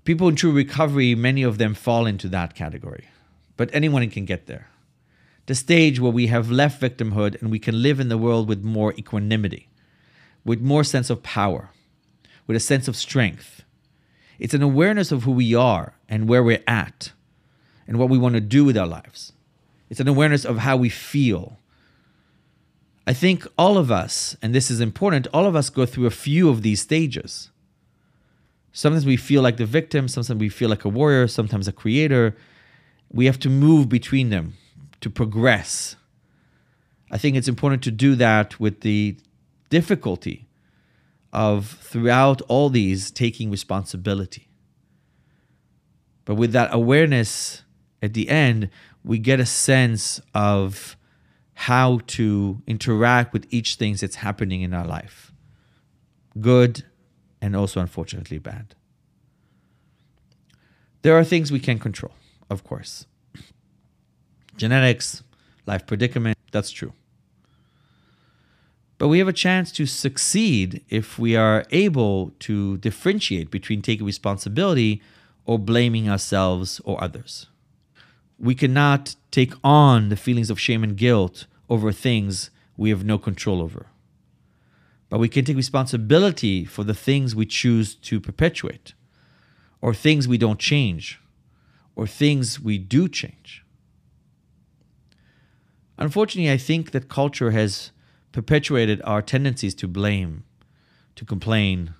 People 0.06 0.28
in 0.28 0.36
true 0.36 0.52
recovery, 0.52 1.14
many 1.14 1.44
of 1.44 1.58
them 1.58 1.74
fall 1.74 2.06
into 2.06 2.28
that 2.30 2.56
category, 2.56 3.10
but 3.58 3.70
anyone 3.74 4.10
can 4.10 4.26
get 4.26 4.48
there. 4.48 4.70
The 5.46 5.56
stage 5.56 6.00
where 6.00 6.12
we 6.12 6.28
have 6.28 6.50
left 6.50 6.82
victimhood 6.82 7.40
and 7.42 7.52
we 7.52 7.60
can 7.60 7.82
live 7.82 8.00
in 8.00 8.10
the 8.10 8.18
world 8.18 8.48
with 8.48 8.64
more 8.64 8.94
equanimity, 8.94 9.68
with 10.44 10.62
more 10.62 10.84
sense 10.84 11.10
of 11.10 11.22
power, 11.22 11.70
with 12.48 12.56
a 12.56 12.60
sense 12.60 12.88
of 12.88 12.96
strength. 12.96 13.64
It's 14.40 14.54
an 14.54 14.64
awareness 14.64 15.12
of 15.12 15.24
who 15.24 15.32
we 15.32 15.54
are 15.54 15.94
and 16.08 16.28
where 16.28 16.44
we're 16.44 16.64
at 16.66 17.12
and 17.88 17.98
what 18.00 18.10
we 18.10 18.18
want 18.18 18.36
to 18.36 18.42
do 18.42 18.64
with 18.64 18.78
our 18.78 18.88
lives. 18.88 19.34
It's 19.90 20.00
an 20.00 20.08
awareness 20.08 20.46
of 20.46 20.60
how 20.60 20.78
we 20.78 20.90
feel 20.90 21.59
I 23.10 23.14
think 23.14 23.48
all 23.58 23.80
of 23.80 23.90
us, 23.90 24.38
and 24.40 24.54
this 24.54 24.70
is 24.70 24.80
important, 24.80 25.26
all 25.34 25.48
of 25.48 25.56
us 25.56 25.72
go 25.72 25.88
through 25.88 26.06
a 26.06 26.12
few 26.12 26.48
of 26.48 26.62
these 26.62 26.82
stages. 26.82 27.50
Sometimes 28.72 29.04
we 29.04 29.18
feel 29.18 29.42
like 29.42 29.58
the 29.58 29.66
victim, 29.66 30.08
sometimes 30.08 30.40
we 30.40 30.48
feel 30.48 30.70
like 30.70 30.86
a 30.86 30.90
warrior, 30.90 31.28
sometimes 31.28 31.68
a 31.68 31.72
creator. 31.72 32.38
We 33.12 33.26
have 33.26 33.40
to 33.40 33.50
move 33.50 33.90
between 33.90 34.30
them 34.30 34.54
to 35.02 35.10
progress. 35.10 35.96
I 37.10 37.18
think 37.18 37.36
it's 37.36 37.48
important 37.48 37.82
to 37.86 37.90
do 37.90 38.14
that 38.14 38.60
with 38.60 38.82
the 38.82 39.18
difficulty 39.72 40.46
of 41.34 41.80
throughout 41.82 42.44
all 42.44 42.70
these 42.70 43.10
taking 43.10 43.50
responsibility. 43.50 44.50
But 46.26 46.36
with 46.36 46.52
that 46.52 46.70
awareness 46.72 47.64
at 48.04 48.14
the 48.14 48.30
end, 48.30 48.70
we 49.04 49.18
get 49.18 49.40
a 49.40 49.48
sense 49.48 50.22
of 50.36 50.96
how 51.64 52.00
to 52.08 52.62
interact 52.68 53.34
with 53.34 53.46
each 53.50 53.76
thing 53.76 53.94
that's 54.00 54.16
happening 54.16 54.62
in 54.62 54.74
our 54.74 54.88
life. 54.88 55.34
Good 56.40 56.86
and 57.42 57.54
also 57.54 57.82
unfortunately 57.82 58.40
bad. 58.40 58.76
There 61.02 61.18
are 61.18 61.26
things 61.26 61.52
we 61.52 61.60
can 61.60 61.78
control 61.78 62.14
of 62.50 62.64
course. 62.64 63.08
Genetics 64.56 65.22
life 65.66 65.86
predicament 65.86 66.38
that's 66.54 66.72
true. 66.72 66.94
But 68.98 69.10
we 69.10 69.20
have 69.20 69.28
a 69.28 69.34
chance 69.34 69.74
to 69.74 69.86
succeed 69.86 70.82
if 70.88 71.20
we 71.20 71.36
are 71.36 71.66
able 71.72 72.32
to 72.40 72.78
differentiate 72.78 73.52
between 73.52 73.82
taking 73.82 74.06
responsibility 74.06 75.02
or 75.46 75.60
blaming 75.60 76.10
ourselves 76.10 76.80
or 76.86 77.04
others 77.04 77.48
we 78.40 78.56
cannot 78.56 79.16
take 79.32 79.54
on 79.64 80.10
the 80.10 80.16
feelings 80.16 80.50
of 80.50 80.60
shame 80.60 80.84
and 80.84 80.96
guilt 80.96 81.46
over 81.70 81.92
things 81.92 82.50
we 82.78 82.90
have 82.90 83.04
no 83.04 83.18
control 83.18 83.62
over. 83.62 83.88
But 85.10 85.20
we 85.20 85.28
can 85.28 85.44
take 85.44 85.58
responsibility 85.58 86.66
for 86.66 86.84
the 86.84 86.94
things 86.94 87.36
we 87.36 87.46
choose 87.46 87.96
to 87.96 88.22
perpetuate, 88.22 88.94
or 89.82 89.94
things 89.94 90.28
we 90.28 90.38
don't 90.38 90.60
change, 90.60 91.20
or 91.96 92.08
things 92.08 92.60
we 92.60 92.78
do 92.78 93.10
change. 93.10 93.66
Unfortunately, 95.98 96.52
I 96.52 96.58
think 96.58 96.92
that 96.92 97.10
culture 97.10 97.52
has 97.52 97.92
perpetuated 98.32 99.02
our 99.04 99.22
tendencies 99.22 99.76
to 99.76 99.88
blame, 99.88 100.46
to 101.16 101.26
complain, 101.26 101.94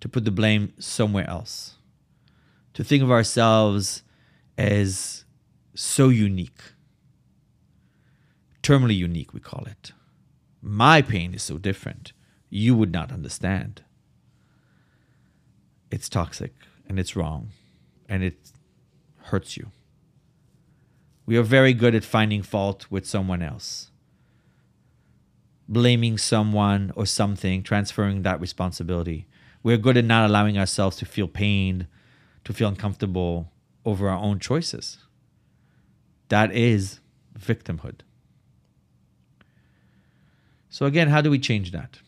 to 0.00 0.08
put 0.08 0.24
the 0.24 0.32
blame 0.32 0.72
somewhere 0.78 1.28
else, 1.28 1.76
to 2.74 2.82
think 2.82 3.02
of 3.02 3.10
ourselves 3.10 4.02
as 4.58 5.25
so 5.76 6.08
unique. 6.08 6.60
Terminally 8.62 8.96
unique, 8.96 9.32
we 9.32 9.40
call 9.40 9.64
it. 9.66 9.92
My 10.60 11.02
pain 11.02 11.34
is 11.34 11.42
so 11.42 11.58
different. 11.58 12.12
You 12.50 12.74
would 12.74 12.92
not 12.92 13.12
understand. 13.12 13.82
It's 15.90 16.08
toxic 16.08 16.54
and 16.88 16.98
it's 16.98 17.14
wrong 17.14 17.50
and 18.08 18.24
it 18.24 18.50
hurts 19.24 19.56
you. 19.56 19.70
We 21.26 21.36
are 21.36 21.42
very 21.42 21.74
good 21.74 21.94
at 21.94 22.04
finding 22.04 22.42
fault 22.42 22.86
with 22.90 23.06
someone 23.06 23.42
else, 23.42 23.90
blaming 25.68 26.18
someone 26.18 26.92
or 26.94 27.06
something, 27.06 27.62
transferring 27.62 28.22
that 28.22 28.40
responsibility. 28.40 29.26
We're 29.62 29.76
good 29.76 29.96
at 29.96 30.04
not 30.04 30.28
allowing 30.28 30.56
ourselves 30.56 30.96
to 30.98 31.04
feel 31.04 31.26
pain, 31.26 31.88
to 32.44 32.52
feel 32.52 32.68
uncomfortable 32.68 33.52
over 33.84 34.08
our 34.08 34.18
own 34.18 34.38
choices. 34.38 34.98
That 36.28 36.52
is 36.52 37.00
victimhood. 37.38 38.00
So, 40.70 40.86
again, 40.86 41.08
how 41.08 41.20
do 41.20 41.30
we 41.30 41.38
change 41.38 41.70
that? 41.72 42.00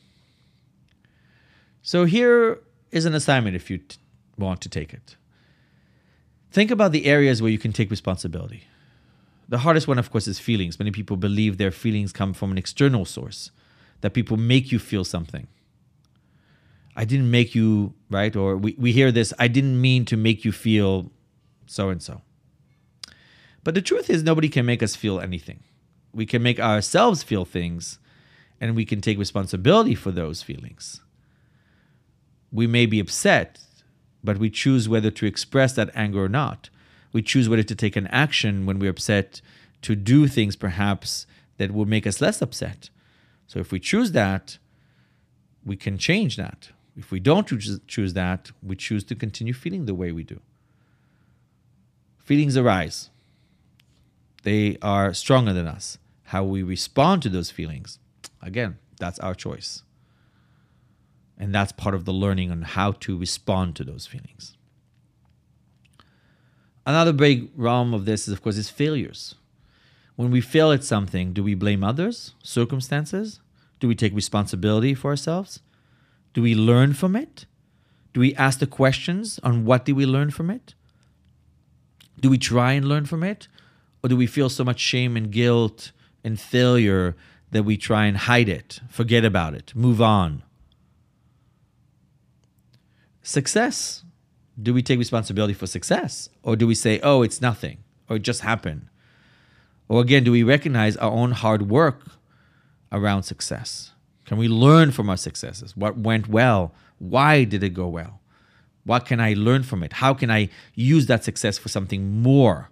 So, 1.82 2.04
here 2.04 2.60
is 2.90 3.04
an 3.06 3.14
assignment 3.14 3.56
if 3.56 3.70
you 3.70 3.78
t- 3.78 3.96
want 4.36 4.60
to 4.62 4.68
take 4.68 4.92
it. 4.92 5.16
Think 6.50 6.70
about 6.70 6.92
the 6.92 7.06
areas 7.06 7.40
where 7.42 7.50
you 7.50 7.58
can 7.58 7.72
take 7.72 7.90
responsibility. 7.90 8.64
The 9.48 9.58
hardest 9.58 9.88
one, 9.88 9.98
of 9.98 10.10
course, 10.10 10.28
is 10.28 10.38
feelings. 10.38 10.78
Many 10.78 10.90
people 10.90 11.16
believe 11.16 11.56
their 11.58 11.70
feelings 11.70 12.12
come 12.12 12.34
from 12.34 12.50
an 12.52 12.58
external 12.58 13.04
source. 13.04 13.50
that 14.00 14.14
people 14.14 14.36
make 14.36 14.70
you 14.70 14.78
feel 14.78 15.04
something. 15.04 15.48
I 16.94 17.04
didn't 17.04 17.30
make 17.30 17.54
you, 17.54 17.94
right? 18.10 18.34
Or 18.36 18.56
we, 18.56 18.74
we 18.78 18.92
hear 18.92 19.10
this, 19.12 19.32
I 19.38 19.48
didn't 19.48 19.80
mean 19.80 20.04
to 20.06 20.16
make 20.16 20.44
you 20.44 20.52
feel 20.52 21.10
so 21.66 21.90
and 21.90 22.02
so. 22.02 22.22
But 23.68 23.74
the 23.74 23.82
truth 23.82 24.08
is, 24.08 24.22
nobody 24.22 24.48
can 24.48 24.64
make 24.64 24.82
us 24.82 24.96
feel 24.96 25.20
anything. 25.20 25.62
We 26.14 26.24
can 26.24 26.42
make 26.42 26.58
ourselves 26.58 27.22
feel 27.22 27.44
things, 27.44 27.98
and 28.62 28.74
we 28.74 28.86
can 28.86 29.02
take 29.02 29.18
responsibility 29.18 29.94
for 29.94 30.10
those 30.10 30.40
feelings. 30.40 31.02
We 32.50 32.66
may 32.66 32.86
be 32.86 32.98
upset, 32.98 33.60
but 34.24 34.38
we 34.38 34.48
choose 34.48 34.88
whether 34.88 35.10
to 35.10 35.26
express 35.26 35.74
that 35.74 35.90
anger 35.94 36.24
or 36.24 36.30
not. 36.30 36.70
We 37.12 37.20
choose 37.20 37.46
whether 37.46 37.62
to 37.62 37.74
take 37.74 37.94
an 37.94 38.06
action 38.06 38.64
when 38.64 38.78
we're 38.78 38.88
upset 38.88 39.42
to 39.82 39.94
do 39.94 40.26
things 40.28 40.56
perhaps 40.56 41.26
that 41.58 41.72
will 41.72 41.84
make 41.84 42.06
us 42.06 42.22
less 42.22 42.40
upset. 42.40 42.88
So 43.46 43.58
if 43.58 43.70
we 43.70 43.80
choose 43.80 44.12
that, 44.12 44.56
we 45.62 45.76
can 45.76 45.98
change 45.98 46.38
that. 46.38 46.70
If 46.96 47.10
we 47.10 47.20
don't 47.20 47.46
choose 47.86 48.14
that, 48.14 48.50
we 48.62 48.76
choose 48.76 49.04
to 49.04 49.14
continue 49.14 49.52
feeling 49.52 49.84
the 49.84 49.94
way 49.94 50.10
we 50.10 50.22
do. 50.22 50.40
Feelings 52.16 52.56
arise, 52.56 53.10
they 54.42 54.78
are 54.82 55.12
stronger 55.14 55.52
than 55.52 55.66
us. 55.66 55.98
How 56.24 56.44
we 56.44 56.62
respond 56.62 57.22
to 57.22 57.28
those 57.28 57.50
feelings, 57.50 57.98
again, 58.42 58.78
that's 58.98 59.18
our 59.20 59.34
choice. 59.34 59.82
And 61.38 61.54
that's 61.54 61.72
part 61.72 61.94
of 61.94 62.04
the 62.04 62.12
learning 62.12 62.50
on 62.50 62.62
how 62.62 62.92
to 62.92 63.16
respond 63.16 63.76
to 63.76 63.84
those 63.84 64.06
feelings. 64.06 64.56
Another 66.84 67.12
big 67.12 67.50
realm 67.54 67.94
of 67.94 68.04
this 68.06 68.26
is, 68.26 68.32
of 68.32 68.42
course, 68.42 68.56
is 68.56 68.70
failures. 68.70 69.34
When 70.16 70.30
we 70.30 70.40
fail 70.40 70.72
at 70.72 70.82
something, 70.82 71.32
do 71.32 71.44
we 71.44 71.54
blame 71.54 71.84
others, 71.84 72.34
circumstances? 72.42 73.40
Do 73.78 73.86
we 73.86 73.94
take 73.94 74.14
responsibility 74.14 74.94
for 74.94 75.10
ourselves? 75.10 75.60
Do 76.34 76.42
we 76.42 76.54
learn 76.54 76.92
from 76.94 77.14
it? 77.14 77.46
Do 78.12 78.20
we 78.20 78.34
ask 78.34 78.58
the 78.58 78.66
questions 78.66 79.38
on 79.42 79.64
what 79.64 79.84
did 79.84 79.96
we 79.96 80.06
learn 80.06 80.30
from 80.30 80.50
it? 80.50 80.74
Do 82.18 82.30
we 82.30 82.38
try 82.38 82.72
and 82.72 82.88
learn 82.88 83.06
from 83.06 83.22
it? 83.22 83.48
Or 84.08 84.16
do 84.16 84.16
we 84.16 84.26
feel 84.26 84.48
so 84.48 84.64
much 84.64 84.80
shame 84.80 85.18
and 85.18 85.30
guilt 85.30 85.92
and 86.24 86.40
failure 86.40 87.14
that 87.50 87.64
we 87.64 87.76
try 87.76 88.06
and 88.06 88.16
hide 88.16 88.48
it, 88.48 88.80
forget 88.88 89.22
about 89.22 89.52
it, 89.52 89.74
move 89.74 90.00
on? 90.00 90.42
Success. 93.20 94.04
Do 94.62 94.72
we 94.72 94.80
take 94.80 94.98
responsibility 94.98 95.52
for 95.52 95.66
success? 95.66 96.30
Or 96.42 96.56
do 96.56 96.66
we 96.66 96.74
say, 96.74 97.00
oh, 97.02 97.20
it's 97.20 97.42
nothing, 97.42 97.84
or 98.08 98.16
it 98.16 98.22
just 98.22 98.40
happened? 98.40 98.88
Or 99.90 100.00
again, 100.00 100.24
do 100.24 100.32
we 100.32 100.42
recognize 100.42 100.96
our 100.96 101.12
own 101.12 101.32
hard 101.32 101.68
work 101.68 102.00
around 102.90 103.24
success? 103.24 103.92
Can 104.24 104.38
we 104.38 104.48
learn 104.48 104.90
from 104.90 105.10
our 105.10 105.18
successes? 105.18 105.76
What 105.76 105.98
went 105.98 106.28
well? 106.28 106.72
Why 106.98 107.44
did 107.44 107.62
it 107.62 107.74
go 107.74 107.88
well? 107.88 108.22
What 108.84 109.04
can 109.04 109.20
I 109.20 109.34
learn 109.34 109.64
from 109.64 109.82
it? 109.82 109.92
How 109.92 110.14
can 110.14 110.30
I 110.30 110.48
use 110.74 111.08
that 111.08 111.24
success 111.24 111.58
for 111.58 111.68
something 111.68 112.22
more? 112.22 112.70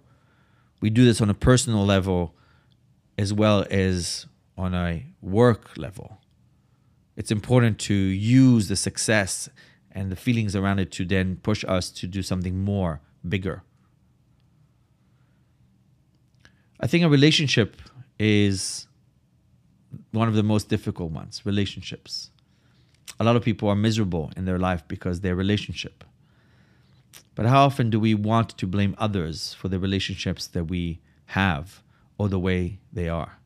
We 0.79 0.89
do 0.89 1.05
this 1.05 1.21
on 1.21 1.29
a 1.29 1.33
personal 1.33 1.85
level 1.85 2.35
as 3.17 3.33
well 3.33 3.65
as 3.71 4.27
on 4.57 4.73
a 4.73 5.05
work 5.21 5.77
level. 5.77 6.19
It's 7.15 7.31
important 7.31 7.79
to 7.79 7.93
use 7.93 8.67
the 8.67 8.75
success 8.75 9.49
and 9.91 10.11
the 10.11 10.15
feelings 10.15 10.55
around 10.55 10.79
it 10.79 10.91
to 10.93 11.05
then 11.05 11.37
push 11.37 11.65
us 11.67 11.89
to 11.89 12.07
do 12.07 12.21
something 12.21 12.63
more, 12.63 13.01
bigger. 13.27 13.63
I 16.79 16.85
think 16.85 17.03
a 17.03 17.09
relationship 17.09 17.81
is 18.19 18.87
one 20.11 20.27
of 20.27 20.35
the 20.35 20.43
most 20.43 20.69
difficult 20.69 21.11
ones 21.11 21.41
relationships. 21.43 22.29
A 23.19 23.23
lot 23.23 23.35
of 23.35 23.43
people 23.43 23.67
are 23.69 23.75
miserable 23.75 24.31
in 24.37 24.45
their 24.45 24.59
life 24.59 24.87
because 24.87 25.21
their 25.21 25.35
relationship. 25.35 26.03
But 27.37 27.45
how 27.45 27.65
often 27.65 27.91
do 27.91 27.99
we 27.99 28.15
want 28.15 28.57
to 28.57 28.65
blame 28.65 28.95
others 28.97 29.53
for 29.53 29.67
the 29.67 29.77
relationships 29.77 30.47
that 30.47 30.63
we 30.63 31.01
have 31.27 31.83
or 32.17 32.29
the 32.29 32.39
way 32.39 32.79
they 32.91 33.07
are? 33.07 33.37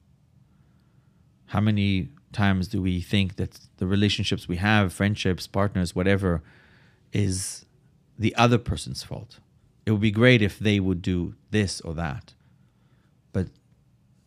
How 1.48 1.60
many 1.60 2.08
times 2.32 2.70
do 2.70 2.82
we 2.82 3.02
think 3.02 3.36
that 3.36 3.60
the 3.80 3.86
relationships 3.86 4.48
we 4.48 4.56
have, 4.56 4.94
friendships, 4.94 5.46
partners, 5.46 5.94
whatever, 5.94 6.42
is 7.12 7.66
the 8.18 8.34
other 8.36 8.58
person's 8.58 9.04
fault? 9.04 9.40
It 9.86 9.92
would 9.92 10.00
be 10.00 10.10
great 10.10 10.42
if 10.42 10.58
they 10.58 10.80
would 10.80 11.02
do 11.02 11.36
this 11.50 11.82
or 11.82 11.94
that 11.96 12.34
But 13.34 13.48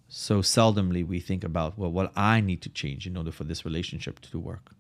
so 0.09 0.43
seldomly 0.43 1.07
we 1.07 1.21
think 1.21 1.43
about, 1.43 1.79
well, 1.79 1.91
what 1.91 2.13
I 2.15 2.43
need 2.43 2.61
to 2.63 2.69
change 2.69 3.07
in 3.07 3.17
order 3.17 3.33
for 3.33 3.45
this 3.45 3.65
relationship 3.65 4.21
to 4.21 4.39
work. 4.39 4.73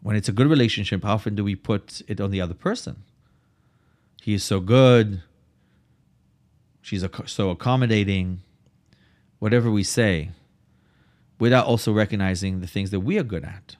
When 0.00 0.16
it's 0.16 0.30
a 0.30 0.32
good 0.32 0.48
relationship, 0.48 1.04
how 1.04 1.16
often 1.16 1.34
do 1.34 1.44
we 1.44 1.56
put 1.56 2.00
it 2.08 2.22
on 2.22 2.30
the 2.30 2.40
other 2.40 2.54
person? 2.54 3.04
He 4.22 4.34
is 4.34 4.44
so 4.44 4.60
good. 4.60 5.22
She's 6.82 7.04
so 7.26 7.50
accommodating. 7.50 8.42
Whatever 9.38 9.70
we 9.70 9.84
say, 9.84 10.30
without 11.38 11.66
also 11.66 11.92
recognizing 11.92 12.60
the 12.60 12.66
things 12.66 12.90
that 12.90 13.00
we 13.00 13.18
are 13.18 13.22
good 13.22 13.44
at. 13.44 13.76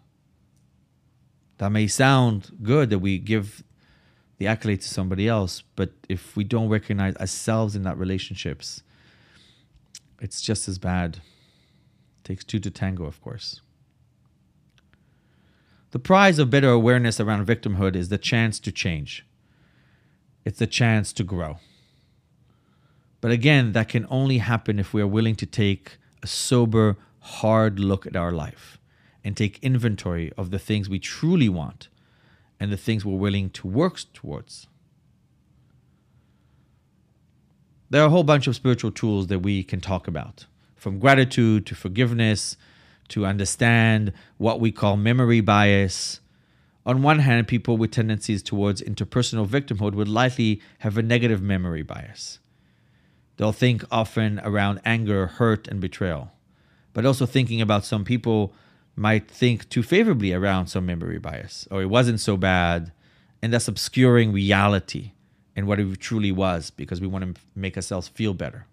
That 1.59 1.70
may 1.70 1.88
sound 1.88 2.53
good 2.62 2.90
that 2.90 3.01
we 3.01 3.18
give 3.18 3.64
the 4.38 4.46
accolade 4.46 4.81
to 4.83 4.88
somebody 4.88 5.27
else, 5.27 5.62
but 5.74 5.90
if 6.09 6.37
we 6.37 6.44
don't 6.44 6.68
recognize 6.68 7.16
ourselves 7.16 7.74
in 7.74 7.83
that 7.83 7.98
relationships, 7.98 8.83
it's 10.20 10.40
just 10.40 10.68
as 10.68 10.79
bad. 10.79 11.16
It 11.16 12.24
takes 12.24 12.44
two 12.44 12.61
to 12.61 12.70
tango, 12.70 13.05
of 13.05 13.20
course. 13.20 13.61
The 15.90 15.98
prize 15.98 16.38
of 16.38 16.51
better 16.51 16.70
awareness 16.70 17.18
around 17.18 17.46
victimhood 17.46 17.96
is 17.96 18.09
the 18.09 18.18
chance 18.18 18.61
to 18.61 18.70
change. 18.70 19.27
It's 20.44 20.59
the 20.59 20.66
chance 20.66 21.12
to 21.14 21.24
grow. 21.24 21.59
But 23.20 23.31
again, 23.31 23.72
that 23.72 23.88
can 23.88 24.07
only 24.09 24.38
happen 24.38 24.79
if 24.79 24.94
we 24.94 25.03
are 25.03 25.07
willing 25.07 25.37
to 25.37 25.46
take 25.46 25.98
a 26.22 26.27
sober, 26.27 26.96
hard 27.20 27.79
look 27.81 28.07
at 28.07 28.16
our 28.16 28.33
life 28.33 28.79
and 29.24 29.37
take 29.37 29.59
inventory 29.62 30.33
of 30.37 30.51
the 30.51 30.59
things 30.59 30.88
we 30.88 30.98
truly 30.98 31.48
want 31.48 31.88
and 32.61 32.72
the 32.72 32.77
things 32.77 33.05
we're 33.05 33.14
willing 33.16 33.51
to 33.51 33.66
work 33.66 34.01
towards. 34.12 34.68
there 37.90 38.03
are 38.03 38.07
a 38.07 38.11
whole 38.11 38.24
bunch 38.24 38.46
of 38.46 38.55
spiritual 38.55 38.90
tools 38.90 39.29
that 39.29 39.40
we 39.40 39.62
can 39.62 39.81
talk 39.81 40.07
about 40.07 40.46
from 40.77 40.98
gratitude 40.98 41.66
to 41.66 41.74
forgiveness 41.74 42.57
to 43.09 43.24
understand 43.24 44.12
what 44.37 44.61
we 44.61 44.70
call 44.70 44.96
memory 44.96 45.40
bias. 45.40 46.20
On 46.88 47.03
one 47.03 47.18
hand, 47.18 47.46
people 47.46 47.77
with 47.77 47.90
tendencies 47.90 48.42
towards 48.42 48.81
interpersonal 48.81 49.46
victimhood 49.46 49.92
would 49.92 50.09
likely 50.09 50.62
have 50.79 50.96
a 50.96 51.03
negative 51.03 51.42
memory 51.42 51.83
bias. 51.83 52.38
They'll 53.37 53.53
think 53.53 53.85
often 53.90 54.40
around 54.42 54.81
anger, 54.87 55.27
hurt, 55.27 55.68
and 55.68 55.83
betrayal. 55.83 56.33
But 56.94 57.05
also 57.05 57.27
thinking 57.27 57.61
about 57.61 57.85
some 57.85 58.07
people 58.07 58.55
might 58.96 59.31
think 59.31 59.68
too 59.68 59.83
favorably 59.83 60.33
around 60.33 60.68
some 60.68 60.87
memory 60.87 61.18
bias, 61.18 61.68
or 61.70 61.83
it 61.83 61.90
wasn't 61.90 62.20
so 62.20 62.38
bad, 62.38 62.90
and 63.42 63.53
that's 63.53 63.68
obscuring 63.68 64.33
reality 64.33 65.12
and 65.55 65.66
what 65.66 65.79
it 65.79 66.01
truly 66.01 66.33
was 66.33 66.70
because 66.70 67.03
we 67.03 67.07
want 67.07 67.37
to 67.37 67.42
make 67.55 67.77
ourselves 67.77 68.09
feel 68.09 68.33
better. 68.33 68.66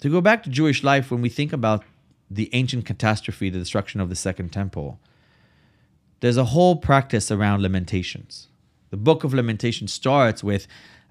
To 0.00 0.10
go 0.10 0.20
back 0.20 0.42
to 0.42 0.50
Jewish 0.50 0.82
life, 0.82 1.12
when 1.12 1.22
we 1.22 1.28
think 1.28 1.52
about 1.52 1.84
the 2.34 2.50
ancient 2.52 2.84
catastrophe, 2.84 3.50
the 3.50 3.58
destruction 3.58 4.00
of 4.00 4.08
the 4.08 4.16
Second 4.16 4.50
Temple, 4.50 4.98
there's 6.20 6.36
a 6.36 6.46
whole 6.46 6.76
practice 6.76 7.30
around 7.30 7.62
lamentations. 7.62 8.48
The 8.90 8.96
book 8.96 9.24
of 9.24 9.34
Lamentations 9.34 9.92
starts 9.92 10.44
with, 10.44 10.66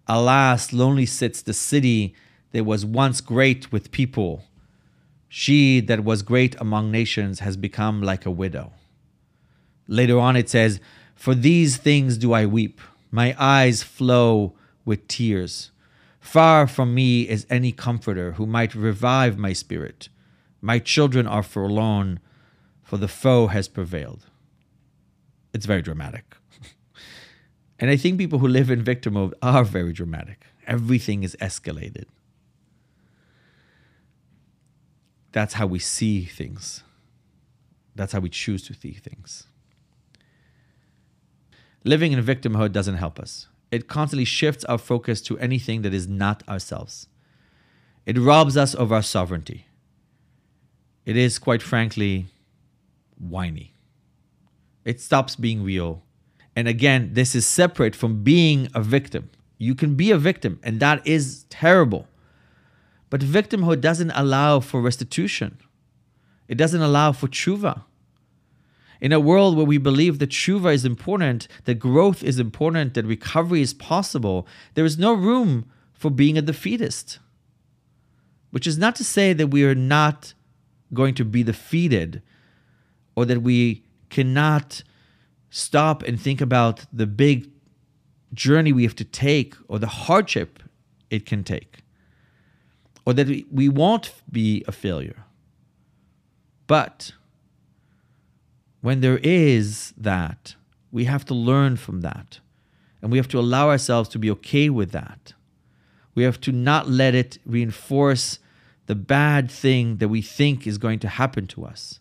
Alas, 0.08 0.72
lonely 0.72 1.06
sits 1.06 1.42
the 1.42 1.54
city 1.54 2.16
that 2.52 2.64
was 2.64 2.86
once 2.86 3.22
great 3.22 3.72
with 3.72 3.92
people. 3.92 4.44
She 5.28 5.80
that 5.82 6.04
was 6.04 6.22
great 6.22 6.60
among 6.60 6.92
nations 6.92 7.40
has 7.40 7.58
become 7.58 8.02
like 8.02 8.26
a 8.26 8.32
widow. 8.32 8.74
Later 9.88 10.20
on, 10.20 10.36
it 10.36 10.50
says, 10.50 10.80
for 11.16 11.36
these 11.36 11.78
things 11.78 12.18
do 12.18 12.34
I 12.34 12.46
weep. 12.46 12.82
My 13.12 13.36
eyes 13.38 13.84
flow 13.84 14.54
with 14.86 15.08
tears. 15.08 15.72
Far 16.20 16.68
from 16.68 16.94
me 16.96 17.28
is 17.28 17.46
any 17.50 17.72
comforter 17.72 18.34
who 18.34 18.46
might 18.46 18.76
revive 18.76 19.38
my 19.38 19.54
spirit. 19.54 20.10
My 20.62 20.78
children 20.78 21.26
are 21.26 21.44
forlorn, 21.44 22.20
for 22.84 22.98
the 22.98 23.08
foe 23.08 23.48
has 23.48 23.68
prevailed. 23.68 24.28
It's 25.54 25.66
very 25.66 25.82
dramatic. 25.82 26.36
and 27.80 27.90
I 27.90 27.98
think 27.98 28.20
people 28.20 28.40
who 28.40 28.48
live 28.48 28.70
in 28.70 28.84
victim 28.84 29.14
mode 29.14 29.34
are 29.42 29.64
very 29.64 29.92
dramatic. 29.92 30.46
Everything 30.68 31.24
is 31.24 31.36
escalated. 31.42 32.06
That's 35.32 35.56
how 35.56 35.66
we 35.66 35.80
see 35.80 36.26
things. 36.26 36.84
That's 37.96 38.14
how 38.14 38.20
we 38.20 38.30
choose 38.30 38.64
to 38.68 38.74
see 38.74 38.94
things. 38.94 39.46
Living 41.84 42.12
in 42.12 42.24
victimhood 42.24 42.72
doesn't 42.72 42.96
help 42.98 43.20
us. 43.20 43.48
It 43.72 43.88
constantly 43.88 44.26
shifts 44.26 44.64
our 44.66 44.78
focus 44.78 45.22
to 45.22 45.40
anything 45.40 45.82
that 45.82 45.94
is 45.94 46.08
not 46.08 46.48
ourselves. 46.48 47.08
It 48.06 48.18
robs 48.18 48.58
us 48.58 48.74
of 48.74 48.92
our 48.92 49.02
sovereignty. 49.02 49.66
It 51.06 51.18
is 51.18 51.40
quite 51.40 51.62
frankly 51.62 52.28
whiny. 53.18 53.74
It 54.86 55.00
stops 55.00 55.36
being 55.36 55.64
real. 55.64 56.04
And 56.56 56.68
again, 56.68 57.12
this 57.14 57.36
is 57.36 57.46
separate 57.46 57.96
from 57.96 58.24
being 58.24 58.68
a 58.74 58.82
victim. 58.82 59.30
You 59.58 59.76
can 59.76 59.96
be 59.96 60.12
a 60.12 60.18
victim, 60.18 60.60
and 60.64 60.80
that 60.80 61.06
is 61.06 61.46
terrible. 61.50 62.08
But 63.10 63.22
victimhood 63.22 63.82
doesn't 63.82 64.12
allow 64.12 64.60
for 64.60 64.82
restitution, 64.82 65.58
it 66.48 66.56
doesn't 66.56 66.82
allow 66.82 67.12
for 67.12 67.28
tshuva. 67.28 67.84
In 69.00 69.12
a 69.12 69.20
world 69.20 69.58
where 69.58 69.66
we 69.66 69.80
believe 69.80 70.20
that 70.20 70.30
tshuva 70.30 70.74
is 70.74 70.86
important, 70.86 71.48
that 71.66 71.76
growth 71.76 72.24
is 72.24 72.40
important, 72.40 72.94
that 72.94 73.06
recovery 73.06 73.62
is 73.62 73.74
possible, 73.74 74.48
there 74.76 74.86
is 74.86 74.98
no 74.98 75.14
room 75.14 75.66
for 75.94 76.12
being 76.12 76.38
a 76.38 76.42
defeatist. 76.42 77.18
Which 78.52 78.68
is 78.68 78.78
not 78.78 78.96
to 78.98 79.04
say 79.04 79.34
that 79.34 79.48
we 79.48 79.64
are 79.64 79.74
not 79.74 80.34
going 80.94 81.16
to 81.16 81.26
be 81.26 81.44
defeated 81.44 82.22
or 83.16 83.26
that 83.26 83.42
we 83.42 83.84
cannot 84.10 84.84
stop 85.50 86.04
and 86.04 86.20
think 86.20 86.42
about 86.42 86.86
the 86.92 87.06
big 87.06 87.50
journey 88.34 88.72
we 88.72 88.84
have 88.84 88.96
to 88.96 89.04
take 89.04 89.56
or 89.68 89.80
the 89.80 89.88
hardship 89.88 90.60
it 91.10 91.26
can 91.26 91.44
take 91.44 91.82
or 93.06 93.14
that 93.14 93.28
we, 93.52 93.70
won't 93.70 94.14
be 94.32 94.64
a 94.68 94.72
failure. 94.72 95.26
But 96.68 97.14
when 98.82 99.02
there 99.02 99.20
is 99.24 99.94
that, 99.98 100.56
we 100.92 101.06
have 101.06 101.26
to 101.26 101.34
learn 101.34 101.78
from 101.78 102.02
that. 102.02 102.40
And 103.02 103.12
we 103.12 103.18
have 103.18 103.28
to 103.30 103.40
allow 103.40 103.70
ourselves 103.70 104.10
to 104.10 104.20
be 104.20 104.30
okay 104.32 104.70
with 104.70 104.92
that. 104.92 105.34
We 106.14 106.24
have 106.24 106.40
to 106.42 106.52
not 106.52 106.90
let 106.90 107.16
it 107.16 107.40
reinforce 107.46 108.40
the 108.88 108.96
bad 108.96 109.50
thing 109.50 109.98
that 109.98 110.10
we 110.10 110.22
think 110.22 110.68
is 110.68 110.78
going 110.78 111.00
to 111.00 111.08
happen 111.08 111.48
to 111.48 111.66
us, 111.66 112.00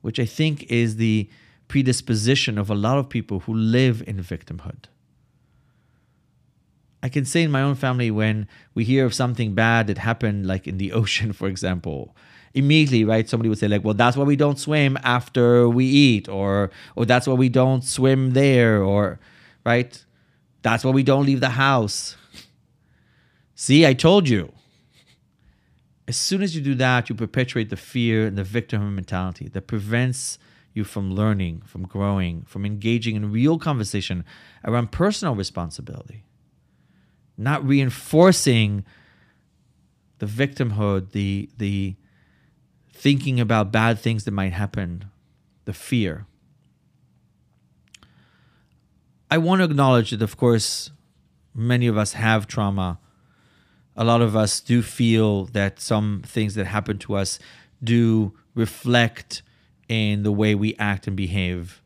which 0.00 0.18
I 0.18 0.24
think 0.24 0.64
is 0.64 0.96
the 0.96 1.28
predisposition 1.68 2.58
of 2.58 2.70
a 2.70 2.74
lot 2.74 2.98
of 2.98 3.08
people 3.08 3.40
who 3.40 3.54
live 3.54 4.02
in 4.06 4.16
victimhood. 4.16 4.84
I 7.02 7.08
can 7.08 7.24
say 7.24 7.42
in 7.42 7.50
my 7.50 7.62
own 7.62 7.74
family 7.74 8.10
when 8.10 8.46
we 8.74 8.84
hear 8.84 9.04
of 9.04 9.12
something 9.12 9.54
bad 9.54 9.88
that 9.88 9.98
happened, 9.98 10.46
like 10.46 10.68
in 10.68 10.78
the 10.78 10.92
ocean, 11.00 11.32
for 11.32 11.48
example, 11.48 12.14
immediately, 12.54 13.04
right? 13.04 13.28
Somebody 13.28 13.48
would 13.48 13.58
say, 13.58 13.68
like, 13.68 13.84
well, 13.84 13.94
that's 13.94 14.16
why 14.16 14.24
we 14.24 14.36
don't 14.36 14.58
swim 14.58 14.98
after 15.02 15.68
we 15.68 15.84
eat, 15.86 16.28
or 16.28 16.70
or 16.94 17.04
that's 17.04 17.26
why 17.26 17.34
we 17.34 17.48
don't 17.48 17.82
swim 17.82 18.32
there, 18.32 18.82
or 18.82 19.18
right? 19.64 20.04
That's 20.62 20.84
why 20.84 20.92
we 20.92 21.02
don't 21.02 21.26
leave 21.26 21.40
the 21.40 21.50
house. 21.50 22.16
See, 23.54 23.84
I 23.84 23.94
told 23.94 24.28
you. 24.28 24.52
As 26.08 26.16
soon 26.16 26.42
as 26.42 26.56
you 26.56 26.62
do 26.62 26.74
that, 26.74 27.08
you 27.08 27.14
perpetuate 27.14 27.70
the 27.70 27.76
fear 27.76 28.26
and 28.26 28.36
the 28.36 28.44
victim 28.44 28.94
mentality 28.94 29.48
that 29.48 29.66
prevents 29.66 30.38
you 30.74 30.84
from 30.84 31.14
learning, 31.14 31.62
from 31.66 31.86
growing, 31.86 32.42
from 32.42 32.64
engaging 32.64 33.14
in 33.14 33.30
real 33.30 33.58
conversation 33.58 34.24
around 34.64 34.90
personal 34.90 35.34
responsibility 35.34 36.24
not 37.36 37.66
reinforcing 37.66 38.84
the 40.18 40.26
victimhood, 40.26 41.12
the 41.12 41.48
the 41.58 41.96
thinking 42.92 43.40
about 43.40 43.72
bad 43.72 43.98
things 43.98 44.24
that 44.24 44.30
might 44.30 44.52
happen, 44.52 45.06
the 45.64 45.72
fear. 45.72 46.26
I 49.30 49.38
want 49.38 49.60
to 49.60 49.64
acknowledge 49.64 50.10
that, 50.10 50.22
of 50.22 50.36
course, 50.36 50.90
many 51.54 51.86
of 51.86 51.96
us 51.96 52.12
have 52.12 52.46
trauma. 52.46 52.98
A 53.96 54.04
lot 54.04 54.22
of 54.22 54.34
us 54.34 54.60
do 54.60 54.82
feel 54.82 55.46
that 55.46 55.80
some 55.80 56.22
things 56.24 56.54
that 56.54 56.66
happen 56.66 56.98
to 56.98 57.14
us 57.14 57.38
do 57.82 58.32
reflect 58.54 59.42
in 59.88 60.22
the 60.22 60.32
way 60.32 60.54
we 60.54 60.74
act 60.76 61.06
and 61.06 61.16
behave. 61.16 61.82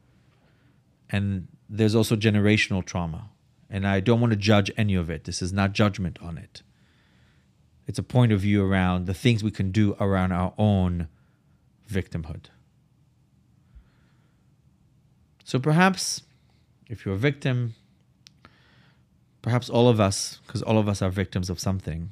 And 1.11 1.49
there's 1.69 1.95
also 1.95 2.15
generational 2.15 2.85
trauma. 2.85 3.31
And 3.69 3.87
I 3.87 4.01
don't 4.01 4.21
want 4.21 4.31
to 4.31 4.37
judge 4.37 4.71
any 4.77 4.95
of 4.95 5.11
it. 5.11 5.25
This 5.25 5.43
is 5.43 5.53
not 5.53 5.73
judgment 5.73 6.19
on 6.23 6.39
it. 6.39 6.63
It's 7.87 7.99
a 7.99 8.03
point 8.03 8.33
of 8.33 8.41
view 8.41 8.65
around 8.65 9.07
the 9.07 9.15
things 9.15 9.43
we 9.43 9.51
can 9.51 9.71
do 9.71 9.97
around 9.99 10.33
our 10.33 10.53
own 10.59 11.09
victimhood. 11.91 12.47
So 15.45 15.59
perhaps 15.59 16.23
if 16.89 17.05
you're 17.05 17.15
a 17.15 17.19
victim, 17.19 17.75
perhaps 19.47 19.71
all 19.71 19.89
of 19.89 20.01
us, 20.01 20.41
because 20.45 20.61
all 20.63 20.77
of 20.77 20.89
us 20.89 21.01
are 21.01 21.09
victims 21.09 21.49
of 21.49 21.61
something, 21.61 22.11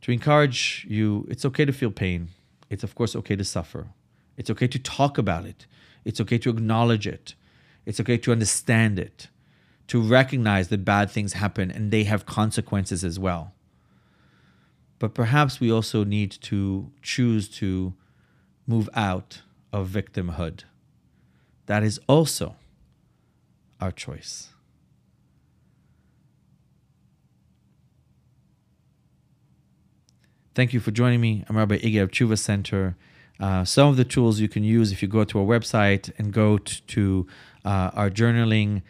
to 0.00 0.12
encourage 0.12 0.86
you, 0.88 1.26
it's 1.28 1.44
okay 1.44 1.64
to 1.64 1.72
feel 1.72 1.90
pain. 1.90 2.28
It's, 2.70 2.84
of 2.84 2.94
course, 2.94 3.16
okay 3.16 3.34
to 3.34 3.42
suffer. 3.42 3.88
It's 4.36 4.48
okay 4.48 4.68
to 4.68 4.78
talk 4.78 5.18
about 5.18 5.44
it. 5.44 5.66
It's 6.04 6.20
okay 6.20 6.38
to 6.38 6.50
acknowledge 6.50 7.08
it. 7.08 7.34
It's 7.84 7.98
okay 7.98 8.16
to 8.18 8.30
understand 8.30 8.96
it 8.96 9.26
to 9.88 10.00
recognize 10.00 10.68
that 10.68 10.84
bad 10.84 11.10
things 11.10 11.32
happen 11.32 11.68
and 11.68 11.90
they 11.90 12.04
have 12.04 12.26
consequences 12.26 13.02
as 13.02 13.18
well. 13.18 13.52
But 15.00 15.14
perhaps 15.14 15.58
we 15.58 15.72
also 15.72 16.04
need 16.04 16.30
to 16.42 16.92
choose 17.02 17.48
to 17.58 17.92
move 18.68 18.88
out 18.94 19.42
of 19.72 19.88
victimhood. 19.88 20.62
That 21.66 21.82
is 21.82 21.98
also 22.06 22.54
our 23.80 23.90
choice. 23.90 24.53
Thank 30.54 30.72
you 30.72 30.78
for 30.78 30.92
joining 30.92 31.20
me. 31.20 31.44
I'm 31.48 31.56
Rabbi 31.56 31.78
Iggy 31.78 32.00
of 32.00 32.12
Tshuva 32.12 32.38
Center. 32.38 32.96
Uh, 33.40 33.64
some 33.64 33.88
of 33.88 33.96
the 33.96 34.04
tools 34.04 34.38
you 34.38 34.48
can 34.48 34.62
use 34.62 34.92
if 34.92 35.02
you 35.02 35.08
go 35.08 35.24
to 35.24 35.40
our 35.40 35.44
website 35.44 36.12
and 36.16 36.32
go 36.32 36.58
t- 36.58 36.80
to 36.86 37.26
uh, 37.64 37.90
our 37.92 38.08
journaling 38.08 38.82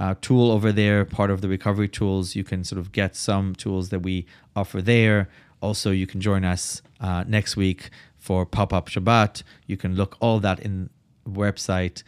uh, 0.00 0.16
tool 0.20 0.50
over 0.50 0.72
there, 0.72 1.04
part 1.04 1.30
of 1.30 1.40
the 1.40 1.48
recovery 1.48 1.86
tools. 1.86 2.34
You 2.34 2.42
can 2.42 2.64
sort 2.64 2.80
of 2.80 2.90
get 2.90 3.14
some 3.14 3.54
tools 3.54 3.90
that 3.90 4.00
we 4.00 4.26
offer 4.56 4.82
there. 4.82 5.28
Also, 5.60 5.92
you 5.92 6.08
can 6.08 6.20
join 6.20 6.44
us 6.44 6.82
uh, 7.00 7.22
next 7.28 7.56
week 7.56 7.90
for 8.18 8.44
Pop 8.44 8.72
Up 8.72 8.88
Shabbat. 8.88 9.44
You 9.68 9.76
can 9.76 9.94
look 9.94 10.16
all 10.18 10.40
that 10.40 10.58
in 10.58 10.90
website. 11.24 12.02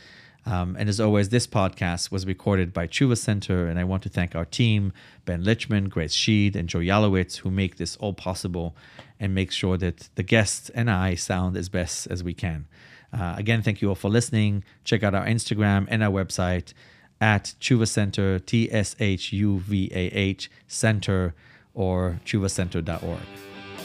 Um, 0.46 0.76
and 0.78 0.88
as 0.88 1.00
always, 1.00 1.30
this 1.30 1.46
podcast 1.46 2.10
was 2.10 2.26
recorded 2.26 2.72
by 2.72 2.86
Tshuva 2.86 3.16
Center, 3.16 3.66
and 3.66 3.78
I 3.78 3.84
want 3.84 4.02
to 4.02 4.08
thank 4.08 4.34
our 4.34 4.44
team, 4.44 4.92
Ben 5.24 5.42
Lichman, 5.42 5.88
Grace 5.88 6.14
Sheed, 6.14 6.54
and 6.54 6.68
Joe 6.68 6.80
Yalowitz, 6.80 7.38
who 7.38 7.50
make 7.50 7.76
this 7.76 7.96
all 7.96 8.12
possible 8.12 8.76
and 9.18 9.34
make 9.34 9.50
sure 9.50 9.76
that 9.78 10.10
the 10.16 10.22
guests 10.22 10.68
and 10.70 10.90
I 10.90 11.14
sound 11.14 11.56
as 11.56 11.68
best 11.68 12.06
as 12.08 12.22
we 12.22 12.34
can. 12.34 12.66
Uh, 13.12 13.34
again, 13.38 13.62
thank 13.62 13.80
you 13.80 13.88
all 13.88 13.94
for 13.94 14.10
listening. 14.10 14.64
Check 14.84 15.02
out 15.02 15.14
our 15.14 15.24
Instagram 15.24 15.86
and 15.88 16.02
our 16.02 16.10
website 16.10 16.74
at 17.20 17.54
Tshuva 17.60 17.88
Center, 17.88 18.38
T 18.38 18.70
S 18.70 18.96
H 18.98 19.32
U 19.32 19.60
V 19.60 19.90
A 19.94 20.08
H 20.08 20.50
Center, 20.66 21.34
or 21.72 22.20
tshuvacenter.org. 22.26 23.20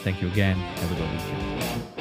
Thank 0.02 0.20
you 0.20 0.28
again. 0.28 0.56
Have 0.56 0.92
a 0.92 0.94
good 0.94 1.10
weekend. 1.10 1.99